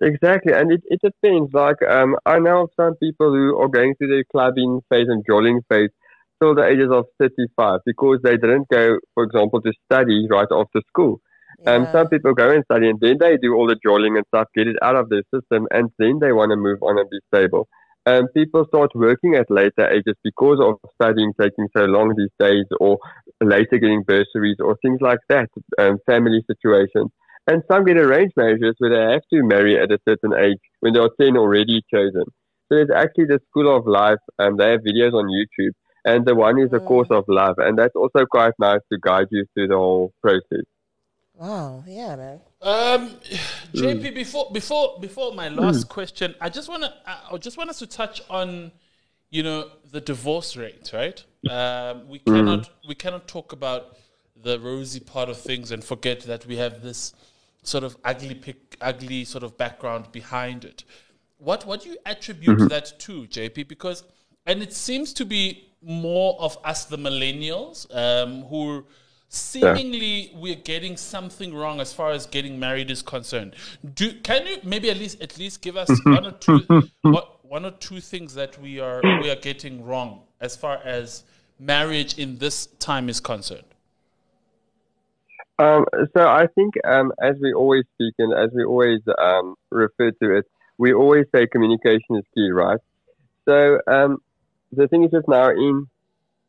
Exactly, 0.00 0.52
and 0.52 0.70
it, 0.72 0.82
it 0.86 1.00
depends. 1.00 1.54
Like, 1.54 1.82
um, 1.88 2.16
I 2.26 2.38
know 2.38 2.68
some 2.76 2.96
people 2.96 3.32
who 3.32 3.58
are 3.58 3.68
going 3.68 3.94
through 3.94 4.08
their 4.08 4.24
clubbing 4.30 4.82
phase 4.90 5.06
and 5.08 5.24
jolling 5.26 5.62
phase 5.70 5.90
till 6.40 6.54
the 6.54 6.66
ages 6.66 6.90
of 6.92 7.06
35 7.18 7.80
because 7.86 8.18
they 8.22 8.36
didn't 8.36 8.68
go, 8.68 8.98
for 9.14 9.24
example, 9.24 9.62
to 9.62 9.72
study 9.86 10.26
right 10.30 10.48
after 10.52 10.82
school. 10.88 11.20
Um, 11.66 11.88
some 11.90 12.08
people 12.08 12.34
go 12.34 12.50
and 12.50 12.62
study 12.64 12.90
and 12.90 13.00
then 13.00 13.16
they 13.18 13.38
do 13.38 13.54
all 13.54 13.66
the 13.66 13.76
jolling 13.82 14.16
and 14.16 14.26
stuff, 14.28 14.48
get 14.54 14.68
it 14.68 14.76
out 14.82 14.94
of 14.94 15.08
their 15.08 15.22
system, 15.34 15.66
and 15.70 15.90
then 15.98 16.18
they 16.20 16.32
want 16.32 16.50
to 16.50 16.56
move 16.56 16.82
on 16.82 16.98
and 16.98 17.08
be 17.08 17.18
stable. 17.32 17.66
Um, 18.06 18.28
people 18.28 18.64
start 18.68 18.90
working 18.94 19.34
at 19.34 19.50
later 19.50 19.88
ages 19.90 20.14
because 20.22 20.58
of 20.60 20.76
studying 20.94 21.32
taking 21.40 21.68
so 21.76 21.84
long 21.86 22.14
these 22.16 22.30
days, 22.38 22.64
or 22.80 22.98
later 23.42 23.78
getting 23.78 24.02
bursaries 24.02 24.56
or 24.60 24.76
things 24.80 25.00
like 25.00 25.18
that, 25.28 25.48
um, 25.78 25.98
family 26.06 26.44
situations. 26.46 27.10
And 27.48 27.62
some 27.70 27.84
get 27.84 27.96
arranged 27.96 28.34
marriages 28.36 28.74
where 28.78 28.90
they 28.90 29.12
have 29.12 29.22
to 29.32 29.42
marry 29.42 29.78
at 29.78 29.92
a 29.92 29.98
certain 30.08 30.34
age 30.34 30.58
when 30.80 30.92
they 30.94 31.00
are 31.00 31.10
10 31.20 31.36
already 31.36 31.82
chosen. 31.92 32.24
So 32.68 32.70
there's 32.70 32.90
actually 32.94 33.26
the 33.26 33.40
School 33.48 33.74
of 33.76 33.86
Life, 33.86 34.18
and 34.38 34.58
they 34.58 34.70
have 34.70 34.80
videos 34.80 35.12
on 35.12 35.26
YouTube, 35.26 35.72
and 36.04 36.24
the 36.26 36.34
one 36.34 36.58
is 36.60 36.70
the 36.70 36.80
Mm. 36.80 36.86
Course 36.86 37.10
of 37.10 37.24
Love, 37.28 37.56
and 37.58 37.78
that's 37.78 37.94
also 37.96 38.24
quite 38.26 38.54
nice 38.58 38.80
to 38.92 38.98
guide 39.00 39.28
you 39.30 39.44
through 39.54 39.68
the 39.68 39.76
whole 39.76 40.12
process. 40.22 40.64
Wow, 41.38 41.84
yeah, 41.86 42.16
man. 42.16 42.40
Um, 42.62 43.10
JP, 43.74 44.14
before 44.14 44.50
before 44.52 44.98
before 45.00 45.34
my 45.34 45.48
last 45.48 45.88
question, 45.88 46.34
I 46.40 46.48
just 46.48 46.68
wanna 46.68 46.94
I 47.06 47.28
I 47.32 47.36
just 47.36 47.56
want 47.58 47.70
us 47.70 47.78
to 47.80 47.86
touch 47.86 48.22
on, 48.30 48.72
you 49.30 49.42
know, 49.42 49.70
the 49.90 50.00
divorce 50.00 50.56
rate, 50.56 50.90
right? 50.94 51.22
Um, 51.50 52.08
we 52.08 52.20
cannot 52.20 52.70
we 52.88 52.94
cannot 52.94 53.28
talk 53.28 53.52
about 53.52 53.98
the 54.34 54.58
rosy 54.60 55.00
part 55.00 55.28
of 55.28 55.36
things 55.38 55.72
and 55.72 55.84
forget 55.84 56.20
that 56.22 56.46
we 56.46 56.56
have 56.56 56.82
this 56.82 57.14
sort 57.62 57.84
of 57.84 57.96
ugly 58.04 58.34
pic, 58.34 58.76
ugly 58.80 59.24
sort 59.24 59.44
of 59.44 59.58
background 59.58 60.10
behind 60.12 60.64
it. 60.64 60.84
What 61.36 61.66
what 61.66 61.82
do 61.82 61.90
you 61.90 61.98
attribute 62.06 62.68
that 62.70 62.98
to, 63.00 63.26
JP? 63.26 63.68
Because 63.68 64.04
and 64.46 64.62
it 64.62 64.72
seems 64.72 65.12
to 65.14 65.26
be 65.26 65.68
more 65.82 66.36
of 66.40 66.56
us, 66.64 66.86
the 66.86 66.96
millennials, 66.96 67.86
um, 67.94 68.42
who 68.44 68.86
seemingly 69.28 70.32
we're 70.34 70.54
getting 70.54 70.96
something 70.96 71.54
wrong 71.54 71.80
as 71.80 71.92
far 71.92 72.12
as 72.12 72.26
getting 72.26 72.58
married 72.58 72.90
is 72.90 73.02
concerned. 73.02 73.54
Do 73.94 74.12
can 74.20 74.46
you 74.46 74.58
maybe 74.62 74.90
at 74.90 74.98
least 74.98 75.20
at 75.20 75.38
least 75.38 75.62
give 75.62 75.76
us 75.76 75.90
one 76.04 76.26
or 76.26 76.32
two 76.32 76.62
what, 77.02 77.44
one 77.44 77.64
or 77.64 77.72
two 77.72 78.00
things 78.00 78.34
that 78.34 78.60
we 78.60 78.80
are 78.80 79.00
we 79.20 79.30
are 79.30 79.36
getting 79.36 79.84
wrong 79.84 80.22
as 80.40 80.56
far 80.56 80.76
as 80.84 81.24
marriage 81.58 82.18
in 82.18 82.38
this 82.38 82.66
time 82.78 83.08
is 83.08 83.20
concerned? 83.20 83.64
Um, 85.58 85.86
so 86.14 86.28
I 86.28 86.46
think, 86.54 86.74
um, 86.86 87.12
as 87.22 87.36
we 87.40 87.54
always 87.54 87.84
speak 87.94 88.14
and 88.18 88.32
as 88.34 88.50
we 88.54 88.64
always 88.64 89.00
um, 89.18 89.54
refer 89.70 90.10
to 90.10 90.36
it, 90.36 90.44
we 90.76 90.92
always 90.92 91.24
say 91.34 91.46
communication 91.46 92.16
is 92.16 92.24
key, 92.34 92.50
right? 92.50 92.78
So 93.46 93.78
um, 93.86 94.18
the 94.72 94.86
thing 94.88 95.04
is 95.04 95.10
just 95.10 95.28
now 95.28 95.48
in 95.48 95.86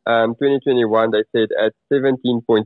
um, 0.08 0.36
2021, 0.36 1.12
they 1.12 1.24
said 1.36 1.50
at 1.62 1.74
17.6%, 1.92 2.66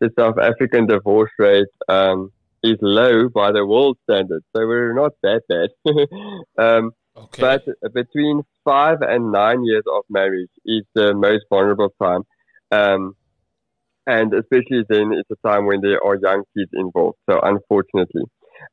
the 0.00 0.10
South 0.18 0.38
African 0.38 0.86
divorce 0.86 1.30
rate 1.38 1.66
um, 1.88 2.30
is 2.62 2.76
low 2.80 3.28
by 3.28 3.50
the 3.52 3.64
world 3.66 3.98
standard. 4.04 4.42
So 4.54 4.66
we're 4.66 4.94
not 4.94 5.12
that 5.22 5.42
bad. 5.48 5.70
um, 6.64 6.92
Okay. 7.18 7.40
but 7.40 7.94
between 7.94 8.42
five 8.64 8.98
and 9.02 9.32
nine 9.32 9.64
years 9.64 9.82
of 9.92 10.04
marriage 10.08 10.50
is 10.64 10.84
the 10.94 11.14
most 11.14 11.44
vulnerable 11.50 11.92
time. 12.00 12.22
Um, 12.70 13.16
and 14.06 14.32
especially 14.32 14.84
then 14.88 15.12
it's 15.12 15.30
a 15.30 15.48
time 15.48 15.66
when 15.66 15.80
there 15.80 16.02
are 16.04 16.16
young 16.16 16.44
kids 16.56 16.70
involved. 16.72 17.18
So 17.28 17.40
unfortunately, 17.42 18.22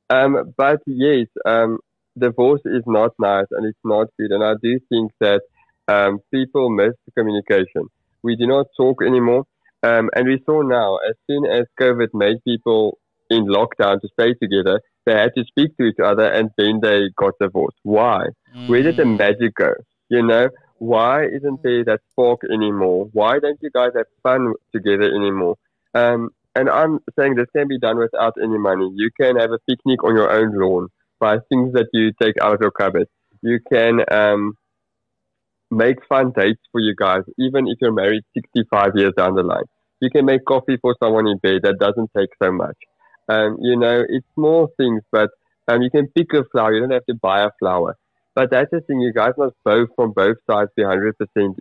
um, 0.10 0.54
but 0.58 0.80
yes, 0.86 1.28
um, 1.46 1.80
divorce 2.18 2.62
is 2.66 2.84
not 2.86 3.12
nice 3.20 3.48
and 3.52 3.66
it's 3.66 3.80
not 3.84 4.08
good. 4.20 4.32
And 4.32 4.44
I 4.44 4.54
do 4.62 4.80
think 4.90 5.12
that 5.20 5.42
um, 5.88 6.20
people 6.32 6.70
miss 6.70 6.94
communication. 7.18 7.88
We 8.24 8.36
do 8.36 8.48
not 8.48 8.68
talk 8.78 9.02
anymore. 9.04 9.46
Um, 9.84 10.10
and 10.16 10.28
we 10.28 10.42
saw 10.46 10.62
now, 10.62 10.98
as 11.08 11.16
soon 11.28 11.46
as 11.46 11.66
COVID 11.80 12.10
made 12.14 12.44
people 12.44 12.98
in 13.30 13.46
lockdown 13.46 14.02
to 14.02 14.08
stay 14.20 14.34
together, 14.34 14.82
they 15.06 15.14
had 15.14 15.32
to 15.38 15.44
speak 15.46 15.78
to 15.78 15.86
each 15.86 16.00
other 16.04 16.26
and 16.26 16.50
then 16.58 16.80
they 16.82 17.10
got 17.16 17.34
divorced. 17.40 17.78
Why? 17.84 18.28
Where 18.68 18.82
did 18.82 18.98
the 18.98 19.06
magic 19.06 19.54
go? 19.56 19.74
You 20.10 20.24
know, 20.24 20.50
why 20.78 21.26
isn't 21.26 21.62
there 21.62 21.84
that 21.86 22.02
spark 22.12 22.42
anymore? 22.52 23.10
Why 23.14 23.40
don't 23.40 23.60
you 23.62 23.70
guys 23.70 23.92
have 23.96 24.08
fun 24.24 24.54
together 24.74 25.04
anymore? 25.04 25.56
Um, 25.94 26.30
and 26.56 26.70
I'm 26.70 27.00
saying 27.18 27.36
this 27.36 27.48
can 27.56 27.68
be 27.68 27.78
done 27.78 27.98
without 27.98 28.34
any 28.42 28.58
money. 28.58 28.90
You 28.96 29.10
can 29.20 29.36
have 29.38 29.52
a 29.52 29.60
picnic 29.70 30.04
on 30.04 30.16
your 30.16 30.32
own 30.32 30.58
lawn, 30.58 30.90
by 31.20 31.38
things 31.50 31.74
that 31.74 31.88
you 31.94 32.12
take 32.22 32.36
out 32.42 32.56
of 32.56 32.62
your 32.62 32.72
cupboard. 32.72 33.08
You 33.42 33.60
can 33.72 34.02
um, 34.12 34.58
make 35.72 35.98
fun 36.08 36.32
dates 36.36 36.62
for 36.72 36.80
you 36.80 36.96
guys, 36.96 37.24
even 37.38 37.68
if 37.68 37.78
you're 37.82 37.92
married 37.92 38.24
65 38.34 38.92
years 38.96 39.14
down 39.18 39.36
the 39.36 39.44
line. 39.44 39.66
You 40.02 40.10
can 40.10 40.26
make 40.26 40.46
coffee 40.46 40.78
for 40.82 40.96
someone 41.02 41.28
in 41.28 41.38
bed 41.38 41.62
that 41.64 41.80
doesn't 41.80 42.12
take 42.16 42.30
so 42.42 42.52
much. 42.52 42.78
Um, 43.28 43.58
you 43.62 43.78
know, 43.78 44.04
it's 44.08 44.26
small 44.36 44.70
things, 44.78 45.02
but 45.12 45.30
um, 45.68 45.82
you 45.82 45.90
can 45.90 46.08
pick 46.10 46.34
a 46.34 46.44
flower. 46.52 46.74
You 46.74 46.82
don't 46.82 46.92
have 46.92 47.06
to 47.06 47.16
buy 47.16 47.44
a 47.44 47.50
flower. 47.60 47.98
But 48.36 48.52
that's 48.52 48.70
the 48.70 48.82
thing, 48.82 49.00
you 49.00 49.14
guys 49.14 49.32
must 49.38 49.56
both, 49.64 49.90
from 49.96 50.12
both 50.12 50.36
sides, 50.50 50.70
be 50.76 50.84
100% 50.84 51.14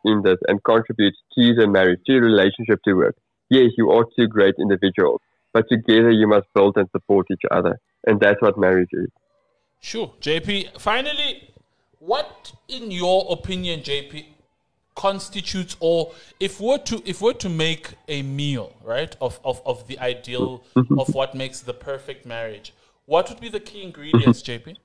in 0.04 0.23
this 0.23 0.38
and 0.49 0.62
contribute 0.64 1.14
to 1.38 1.54
the 1.54 1.68
marriage, 1.68 2.00
to 2.06 2.14
the 2.14 2.20
relationship 2.20 2.80
to 2.84 2.94
work. 2.94 3.16
Yes, 3.49 3.70
you 3.78 3.90
are 3.90 4.04
two 4.18 4.26
great 4.26 4.56
individuals, 4.58 5.20
but 5.52 5.66
together 5.70 6.11
you 6.11 6.26
must 6.26 6.46
build 6.52 6.76
and 6.76 6.88
support 6.90 7.26
each 7.30 7.42
other. 7.52 7.78
And 8.06 8.18
that's 8.18 8.42
what 8.42 8.58
marriage 8.58 8.88
is. 8.92 9.08
Sure. 9.80 10.12
JP, 10.20 10.80
finally, 10.80 11.53
what, 12.06 12.52
in 12.68 12.90
your 12.90 13.26
opinion, 13.30 13.80
JP, 13.80 14.26
constitutes 14.94 15.76
or 15.80 16.12
if 16.38 16.61
we're 16.61 16.78
to 16.78 17.02
if 17.04 17.20
we're 17.20 17.32
to 17.32 17.49
make 17.49 17.94
a 18.06 18.23
meal 18.23 18.73
right 18.84 19.16
of 19.20 19.40
of, 19.44 19.61
of 19.66 19.88
the 19.88 19.99
ideal 19.99 20.62
Mm-hmm. 20.76 21.00
of 21.00 21.12
what 21.14 21.34
makes 21.34 21.61
the 21.61 21.75
perfect 21.75 22.25
marriage 22.25 22.73
what 23.06 23.28
would 23.28 23.40
be 23.40 23.49
the 23.49 23.58
key 23.58 23.82
ingredients 23.82 24.40
jp 24.40 24.76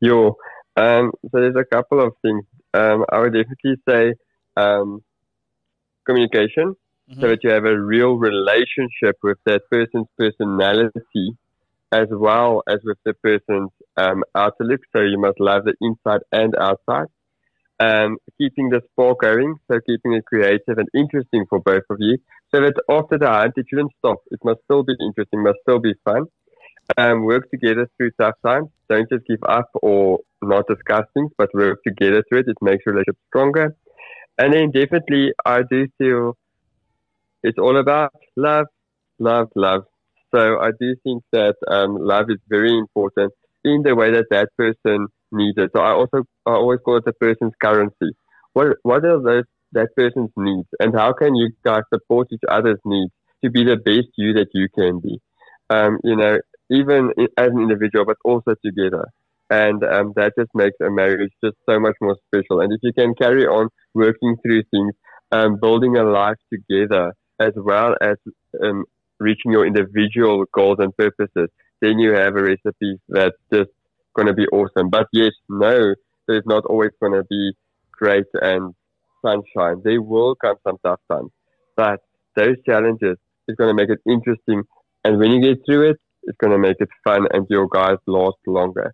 Yo, 0.00 0.36
um, 0.76 1.10
so 1.22 1.40
there's 1.40 1.56
a 1.56 1.64
couple 1.64 2.00
of 2.00 2.12
things. 2.22 2.44
Um, 2.74 3.04
I 3.10 3.18
would 3.20 3.32
definitely 3.32 3.76
say 3.88 4.14
um, 4.56 5.02
communication, 6.04 6.76
so 7.20 7.28
that 7.28 7.38
you 7.42 7.50
have 7.50 7.64
a 7.64 7.80
real 7.80 8.16
relationship 8.16 9.16
with 9.22 9.38
that 9.46 9.62
person's 9.70 10.06
personality, 10.18 11.36
as 11.92 12.08
well 12.10 12.62
as 12.68 12.78
with 12.84 12.98
the 13.04 13.14
person's 13.14 13.70
um, 13.96 14.24
outlook. 14.34 14.80
So 14.92 15.00
you 15.00 15.18
must 15.18 15.40
love 15.40 15.64
the 15.64 15.74
inside 15.80 16.20
and 16.32 16.54
outside. 16.56 17.06
Um, 17.78 18.16
keeping 18.38 18.70
the 18.70 18.80
spark 18.92 19.20
going, 19.20 19.56
so 19.70 19.78
keeping 19.86 20.14
it 20.14 20.24
creative 20.24 20.78
and 20.78 20.88
interesting 20.94 21.44
for 21.48 21.60
both 21.60 21.82
of 21.90 21.98
you, 22.00 22.16
so 22.54 22.62
that 22.62 22.72
after 22.88 23.18
the 23.18 23.28
hunt 23.28 23.52
it 23.56 23.66
shouldn't 23.68 23.92
stop. 23.98 24.18
It 24.30 24.40
must 24.42 24.60
still 24.64 24.82
be 24.82 24.94
interesting, 24.98 25.42
must 25.42 25.58
still 25.62 25.78
be 25.78 25.94
fun. 26.04 26.24
Um, 26.96 27.24
work 27.24 27.50
together 27.50 27.90
through 27.96 28.12
tough 28.12 28.36
times. 28.44 28.68
Don't 28.88 29.08
just 29.10 29.26
give 29.26 29.42
up 29.46 29.68
or 29.82 30.20
not 30.40 30.66
discuss 30.68 31.04
things, 31.14 31.32
but 31.36 31.52
work 31.52 31.82
together 31.86 32.22
through 32.28 32.40
it. 32.40 32.48
It 32.48 32.56
makes 32.62 32.86
relationships 32.86 33.18
stronger. 33.28 33.76
And 34.38 34.52
then 34.52 34.70
definitely, 34.70 35.32
I 35.44 35.62
do 35.68 35.88
feel 35.98 36.36
it's 37.42 37.58
all 37.58 37.76
about 37.78 38.12
love, 38.36 38.66
love, 39.18 39.48
love. 39.54 39.84
So 40.34 40.60
I 40.60 40.70
do 40.78 40.94
think 41.02 41.22
that 41.32 41.56
um, 41.68 41.96
love 41.98 42.26
is 42.30 42.38
very 42.48 42.76
important 42.76 43.32
in 43.64 43.82
the 43.82 43.94
way 43.94 44.10
that 44.12 44.26
that 44.30 44.48
person 44.56 45.08
needs 45.32 45.58
it. 45.58 45.70
So 45.74 45.80
I 45.82 45.92
also 45.92 46.24
I 46.46 46.52
always 46.52 46.80
call 46.84 46.96
it 46.98 47.04
the 47.04 47.12
person's 47.12 47.52
currency. 47.62 48.10
What 48.52 48.76
what 48.82 49.04
are 49.04 49.22
those 49.22 49.44
that 49.72 49.88
person's 49.96 50.30
needs, 50.36 50.68
and 50.80 50.94
how 50.94 51.12
can 51.12 51.34
you 51.34 51.50
guys 51.64 51.82
support 51.92 52.28
each 52.32 52.46
other's 52.48 52.80
needs 52.84 53.12
to 53.44 53.50
be 53.50 53.64
the 53.64 53.76
best 53.76 54.08
you 54.16 54.32
that 54.34 54.48
you 54.54 54.68
can 54.74 55.00
be? 55.00 55.20
Um, 55.70 55.98
you 56.04 56.16
know, 56.16 56.38
even 56.70 57.10
as 57.36 57.48
an 57.50 57.60
individual, 57.60 58.04
but 58.04 58.16
also 58.24 58.54
together. 58.64 59.06
And 59.50 59.84
um, 59.84 60.12
that 60.16 60.32
just 60.38 60.50
makes 60.54 60.76
a 60.80 60.90
marriage 60.90 61.30
just 61.44 61.56
so 61.68 61.78
much 61.78 61.94
more 62.00 62.16
special. 62.26 62.60
And 62.60 62.72
if 62.72 62.80
you 62.82 62.92
can 62.92 63.14
carry 63.14 63.46
on 63.46 63.68
working 63.94 64.36
through 64.42 64.62
things, 64.72 64.92
um, 65.30 65.58
building 65.60 65.96
a 65.96 66.02
life 66.04 66.36
together, 66.52 67.12
as 67.38 67.52
well 67.56 67.94
as 68.00 68.16
um, 68.62 68.84
reaching 69.18 69.52
your 69.52 69.66
individual 69.66 70.44
goals 70.52 70.76
and 70.78 70.96
purposes, 70.96 71.48
then 71.80 71.98
you 71.98 72.12
have 72.12 72.36
a 72.36 72.42
recipe 72.42 72.98
that's 73.08 73.36
just 73.52 73.70
going 74.14 74.26
to 74.26 74.34
be 74.34 74.46
awesome. 74.48 74.90
But 74.90 75.06
yes, 75.12 75.32
no, 75.48 75.94
there's 76.26 76.46
not 76.46 76.64
always 76.64 76.90
going 77.00 77.12
to 77.12 77.24
be 77.24 77.52
great 77.92 78.26
and 78.34 78.74
sunshine. 79.24 79.82
There 79.84 80.00
will 80.02 80.34
come 80.34 80.56
some 80.66 80.76
tough 80.84 81.00
times, 81.10 81.30
but 81.76 82.00
those 82.34 82.56
challenges 82.64 83.16
is 83.48 83.56
going 83.56 83.68
to 83.68 83.74
make 83.74 83.90
it 83.90 84.00
interesting. 84.10 84.62
And 85.04 85.18
when 85.18 85.30
you 85.30 85.40
get 85.40 85.64
through 85.64 85.90
it, 85.90 85.96
it's 86.24 86.36
going 86.38 86.52
to 86.52 86.58
make 86.58 86.76
it 86.80 86.88
fun 87.04 87.26
and 87.32 87.46
your 87.48 87.68
guys 87.68 87.98
last 88.06 88.38
longer. 88.46 88.92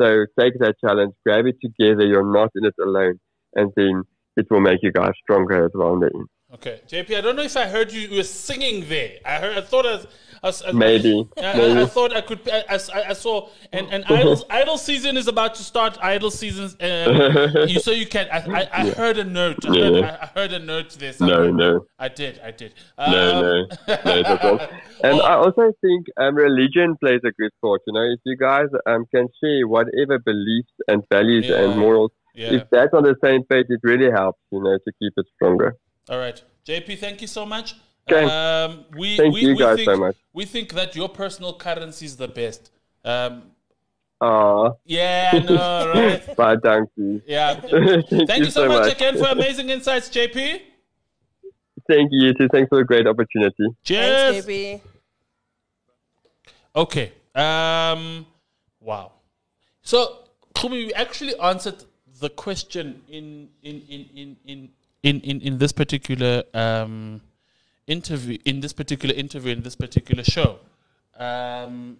So 0.00 0.26
take 0.38 0.54
that 0.58 0.74
challenge, 0.80 1.14
grab 1.24 1.46
it 1.46 1.56
together. 1.62 2.04
You're 2.04 2.30
not 2.30 2.50
in 2.56 2.64
it 2.64 2.74
alone. 2.82 3.20
And 3.54 3.72
then 3.76 4.02
it 4.36 4.46
will 4.50 4.60
make 4.60 4.80
you 4.82 4.92
guys 4.92 5.12
stronger 5.22 5.64
as 5.64 5.70
well 5.74 5.94
in 5.94 6.00
the 6.00 6.10
end. 6.14 6.28
Okay 6.54 6.80
jp 6.88 7.16
i 7.16 7.20
don't 7.20 7.36
know 7.36 7.42
if 7.42 7.56
i 7.56 7.66
heard 7.66 7.92
you, 7.92 8.02
you 8.08 8.16
were 8.16 8.22
singing 8.22 8.88
there 8.88 9.12
i 9.24 9.34
heard 9.36 9.56
i 9.58 9.60
thought 9.60 9.86
i, 9.86 9.92
was- 9.96 10.06
I, 10.42 10.52
I, 10.68 10.72
Maybe. 10.72 11.26
I, 11.38 11.40
I, 11.42 11.56
Maybe. 11.56 11.80
I 11.80 11.86
thought 11.86 12.12
I 12.12 12.20
could. 12.20 12.40
I, 12.52 12.64
I, 12.68 12.78
I 13.08 13.12
saw, 13.14 13.48
and, 13.72 13.86
and 13.90 14.04
idol, 14.10 14.44
idol 14.50 14.76
season 14.76 15.16
is 15.16 15.26
about 15.26 15.54
to 15.54 15.62
start. 15.62 15.96
Idol 16.02 16.30
seasons, 16.30 16.76
uh, 16.82 17.64
you, 17.66 17.80
so 17.80 17.92
you 17.92 18.04
can. 18.04 18.28
I, 18.30 18.40
I, 18.60 18.68
I 18.82 18.90
heard 18.90 19.16
a 19.16 19.24
note. 19.24 19.64
I 19.64 19.68
heard, 19.68 19.94
Yeah. 19.94 20.18
I 20.20 20.26
heard 20.38 20.52
a 20.52 20.58
note 20.58 20.90
there. 20.98 21.14
No, 21.18 21.28
somewhere. 21.46 21.50
no. 21.52 21.86
I 21.98 22.08
did. 22.08 22.40
I 22.44 22.50
did. 22.50 22.74
No, 22.98 23.04
Um, 23.06 23.40
no, 23.40 23.66
no, 24.04 24.22
that's 24.22 24.44
all. 24.44 24.60
And 25.02 25.22
I 25.22 25.32
also 25.32 25.72
think 25.80 26.08
um, 26.18 26.34
religion 26.34 26.94
plays 27.02 27.22
a 27.24 27.32
good 27.40 27.52
part. 27.62 27.80
You 27.86 27.94
know, 27.94 28.02
if 28.02 28.20
you 28.26 28.36
guys 28.36 28.66
um, 28.84 29.06
can 29.14 29.28
share 29.42 29.66
whatever 29.66 30.18
beliefs 30.18 30.72
and 30.88 31.02
values 31.10 31.46
Yeah. 31.48 31.62
and 31.62 31.78
morals, 31.78 32.10
Yeah. 32.34 32.52
if 32.52 32.68
that's 32.70 32.92
on 32.92 33.04
the 33.04 33.16
same 33.24 33.44
page, 33.44 33.64
it 33.70 33.80
really 33.82 34.10
helps. 34.10 34.40
You 34.52 34.62
know, 34.62 34.76
to 34.76 34.92
keep 35.00 35.14
it 35.16 35.26
stronger. 35.36 35.76
All 36.10 36.18
right, 36.18 36.42
JP. 36.66 36.98
Thank 36.98 37.20
you 37.20 37.26
so 37.26 37.44
much. 37.46 37.76
Okay. 38.10 38.24
Um, 38.24 38.84
we, 38.96 39.16
Thank 39.16 39.34
we, 39.34 39.40
you 39.40 39.48
we 39.48 39.58
guys 39.58 39.76
think, 39.76 39.90
so 39.90 39.96
much. 39.96 40.16
We 40.32 40.44
think 40.44 40.72
that 40.74 40.94
your 40.94 41.08
personal 41.08 41.54
currency 41.54 42.06
is 42.06 42.16
the 42.16 42.28
best. 42.28 42.70
Um, 43.04 43.54
Ah, 44.20 44.72
yeah, 44.86 45.30
I 45.34 45.38
know, 45.40 45.92
right? 45.94 46.36
bye, 46.36 46.56
donkey. 46.56 47.20
Yeah. 47.26 47.60
Thank, 47.60 48.08
Thank 48.28 48.44
you 48.44 48.50
so 48.50 48.68
much 48.68 48.92
again 48.92 49.18
for 49.18 49.26
amazing 49.26 49.68
insights, 49.68 50.08
JP. 50.08 50.60
Thank 51.86 52.10
you, 52.12 52.28
you 52.28 52.34
too. 52.34 52.48
Thanks 52.50 52.68
for 52.70 52.78
a 52.78 52.86
great 52.86 53.06
opportunity. 53.06 53.66
Cheers. 53.82 54.44
Thanks, 54.44 54.46
JP. 54.46 54.80
Okay. 56.76 57.12
Um. 57.34 58.26
Wow. 58.80 59.12
So, 59.82 60.20
Kumi, 60.54 60.86
we 60.86 60.94
actually 60.94 61.38
answered 61.38 61.84
the 62.20 62.30
question 62.30 63.02
in 63.08 63.48
in 63.62 63.82
in 63.88 64.08
in 64.14 64.36
in 64.46 64.68
in 65.04 65.20
in, 65.20 65.40
in 65.40 65.58
this 65.58 65.72
particular 65.72 66.42
um 66.54 67.20
interview 67.86 68.38
in 68.44 68.60
this 68.60 68.72
particular 68.72 69.14
interview 69.14 69.52
in 69.52 69.62
this 69.62 69.76
particular 69.76 70.24
show. 70.24 70.58
Um. 71.16 71.98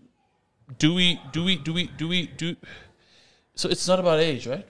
Do 0.78 0.94
we 0.94 1.20
do 1.30 1.44
we 1.44 1.56
do 1.56 1.74
we 1.74 1.88
do 1.98 2.08
we 2.08 2.26
do? 2.26 2.56
So 3.54 3.68
it's 3.68 3.86
not 3.86 4.00
about 4.00 4.18
age, 4.18 4.46
right? 4.46 4.66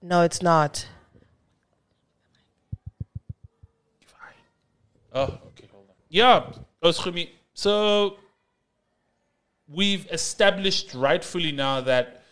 No, 0.00 0.22
it's 0.22 0.40
not. 0.40 0.88
Oh, 5.12 5.24
okay, 5.24 5.68
hold 5.70 5.84
on. 5.90 5.94
Yeah, 6.08 6.52
Oschumi. 6.82 7.28
So 7.52 8.16
we've 9.68 10.06
established 10.10 10.94
rightfully 10.94 11.52
now 11.52 11.82
that 11.82 12.22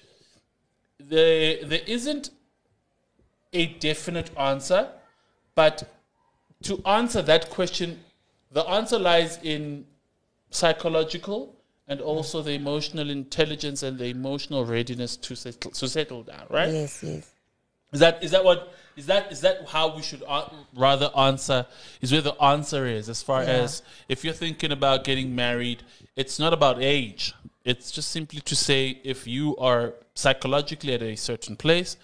there 0.98 1.62
there 1.62 1.82
isn't 1.86 2.30
a 3.52 3.66
definite 3.66 4.30
answer, 4.38 4.88
but 5.54 5.90
to 6.62 6.80
answer 6.86 7.22
that 7.22 7.50
question, 7.50 8.00
the 8.52 8.62
answer 8.68 8.98
lies 8.98 9.38
in 9.42 9.84
psychological 10.50 11.54
and 11.88 12.00
also 12.00 12.40
the 12.40 12.52
emotional 12.52 13.10
intelligence 13.10 13.82
and 13.82 13.98
the 13.98 14.06
emotional 14.06 14.64
readiness 14.64 15.16
to 15.16 15.34
settle 15.36 15.70
to 15.72 15.88
settle 15.88 16.22
down, 16.22 16.46
right? 16.48 16.70
Yes, 16.70 17.02
yes. 17.02 17.30
Is 17.92 18.00
that 18.00 18.24
is 18.24 18.30
that 18.30 18.42
what 18.44 18.74
is 18.96 19.06
that 19.06 19.30
is 19.30 19.40
that 19.42 19.68
how 19.68 19.94
we 19.94 20.02
should 20.02 20.22
uh, 20.26 20.48
rather 20.74 21.10
answer? 21.16 21.66
Is 22.00 22.10
where 22.12 22.22
the 22.22 22.32
answer 22.42 22.86
is 22.86 23.08
as 23.08 23.22
far 23.22 23.42
Yeah. 23.42 23.50
as 23.50 23.82
if 24.08 24.24
you're 24.24 24.34
thinking 24.34 24.72
about 24.72 25.04
getting 25.04 25.34
married, 25.34 25.82
it's 26.16 26.38
not 26.38 26.52
about 26.52 26.82
age. 26.82 27.34
It's 27.64 27.90
just 27.90 28.10
simply 28.10 28.40
to 28.40 28.56
say 28.56 29.00
if 29.04 29.26
you 29.26 29.56
are 29.56 29.94
psychologically 30.14 30.92
at 30.94 31.02
a 31.02 31.16
certain 31.16 31.56
place 31.56 31.96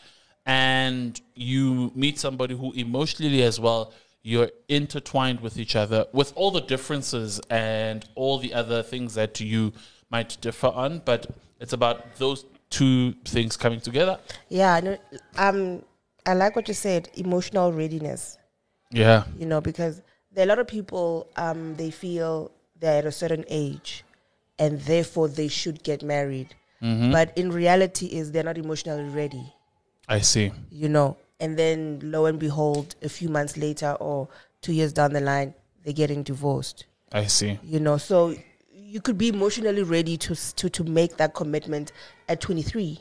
and 0.46 1.20
you 1.34 1.92
meet 1.94 2.18
somebody 2.18 2.54
who 2.56 2.72
emotionally 2.72 3.42
as 3.42 3.60
well 3.60 3.92
you're 4.22 4.50
intertwined 4.68 5.40
with 5.40 5.58
each 5.58 5.76
other 5.76 6.06
with 6.12 6.32
all 6.36 6.50
the 6.50 6.60
differences 6.60 7.40
and 7.50 8.04
all 8.14 8.38
the 8.38 8.52
other 8.52 8.82
things 8.82 9.14
that 9.14 9.40
you 9.40 9.72
might 10.10 10.36
differ 10.40 10.68
on 10.68 11.00
but 11.04 11.26
it's 11.60 11.72
about 11.72 12.16
those 12.16 12.44
two 12.70 13.12
things 13.24 13.56
coming 13.56 13.80
together 13.80 14.18
Yeah, 14.48 14.74
I 14.74 14.80
know, 14.80 14.98
um, 15.36 15.82
I 16.26 16.34
like 16.34 16.56
what 16.56 16.68
you 16.68 16.74
said. 16.74 17.08
Emotional 17.14 17.72
readiness. 17.72 18.38
yeah 18.90 19.24
You 19.38 19.46
know, 19.46 19.60
because 19.60 20.00
there 20.32 20.42
are 20.44 20.46
a 20.46 20.48
lot 20.48 20.58
of 20.58 20.68
people. 20.68 21.26
Um, 21.36 21.74
they 21.76 21.90
feel 21.90 22.50
they're 22.78 22.98
at 22.98 23.06
a 23.06 23.12
certain 23.12 23.44
age, 23.48 24.04
and 24.58 24.80
therefore 24.82 25.28
they 25.28 25.48
should 25.48 25.82
get 25.82 26.02
married. 26.02 26.54
But 26.80 27.36
in 27.36 27.52
reality, 27.52 28.06
is 28.06 28.32
they're 28.32 28.42
not 28.42 28.56
emotionally 28.56 29.04
ready. 29.04 29.52
I 30.10 30.20
see. 30.20 30.52
You 30.70 30.88
know, 30.90 31.16
and 31.40 31.58
then 31.58 32.00
lo 32.02 32.26
and 32.26 32.38
behold, 32.38 32.96
a 33.02 33.08
few 33.08 33.28
months 33.30 33.56
later 33.56 33.92
or 34.00 34.28
two 34.60 34.72
years 34.74 34.92
down 34.92 35.12
the 35.14 35.20
line, 35.20 35.54
they're 35.84 35.94
getting 35.94 36.22
divorced. 36.22 36.84
I 37.12 37.24
see. 37.26 37.58
You 37.62 37.80
know, 37.80 37.96
so 37.96 38.34
you 38.74 39.00
could 39.00 39.16
be 39.16 39.28
emotionally 39.28 39.82
ready 39.84 40.16
to 40.18 40.34
to 40.34 40.68
to 40.68 40.84
make 40.84 41.16
that 41.16 41.32
commitment 41.34 41.92
at 42.28 42.40
23, 42.40 43.00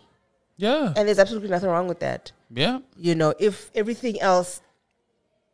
Yeah. 0.57 0.93
and 0.95 1.07
there's 1.07 1.19
absolutely 1.19 1.49
nothing 1.49 1.69
wrong 1.69 1.87
with 1.87 1.99
that. 1.99 2.31
Yeah. 2.51 2.79
you 2.97 3.13
know 3.13 3.33
if 3.39 3.69
everything 3.75 4.19
else 4.21 4.61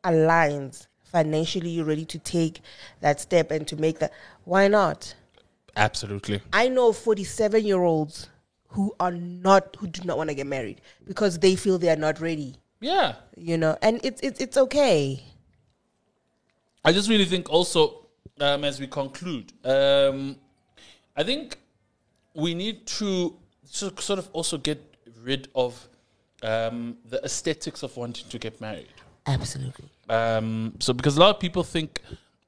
aligns 0.04 0.88
financially 1.04 1.70
you're 1.70 1.86
ready 1.86 2.06
to 2.06 2.18
take 2.20 2.62
that 3.02 3.20
step 3.20 3.52
and 3.52 3.68
to 3.68 3.76
make 3.76 4.00
that 4.00 4.12
why 4.46 4.68
not 4.70 5.14
Absolutely. 5.76 6.42
i 6.54 6.70
know 6.70 6.94
47 6.94 7.66
year 7.66 7.82
olds 7.84 8.30
who 8.76 8.94
are 9.00 9.12
not 9.12 9.76
who 9.80 9.88
do 9.88 10.02
not 10.04 10.18
want 10.18 10.30
to 10.30 10.36
get 10.36 10.48
married 10.48 10.82
because 11.08 11.40
they 11.40 11.56
feel 11.56 11.78
they 11.78 11.90
are 11.90 12.02
not 12.08 12.20
ready 12.20 12.56
Yeah. 12.82 13.16
you 13.52 13.58
know 13.58 13.78
and 13.82 14.00
it's 14.04 14.22
it's, 14.22 14.40
it's 14.40 14.58
okay 14.66 15.24
I 16.88 16.92
just 16.92 17.10
really 17.10 17.26
think 17.26 17.50
also 17.50 18.06
um, 18.40 18.64
as 18.64 18.80
we 18.80 18.88
conclude, 18.88 19.54
um, 19.64 20.36
I 21.16 21.24
think 21.24 21.58
we 22.34 22.54
need 22.54 22.86
to 23.00 23.36
sort 23.64 24.20
of 24.20 24.30
also 24.34 24.58
get 24.58 24.80
rid 25.24 25.48
of 25.56 25.88
um, 26.44 26.98
the 27.10 27.24
aesthetics 27.24 27.82
of 27.82 27.96
wanting 27.98 28.28
to 28.30 28.38
get 28.38 28.62
married. 28.62 28.94
Absolutely. 29.26 29.90
Um, 30.10 30.74
so 30.80 30.94
because 30.94 31.18
a 31.18 31.20
lot 31.20 31.34
of 31.34 31.40
people 31.40 31.64
think 31.64 32.02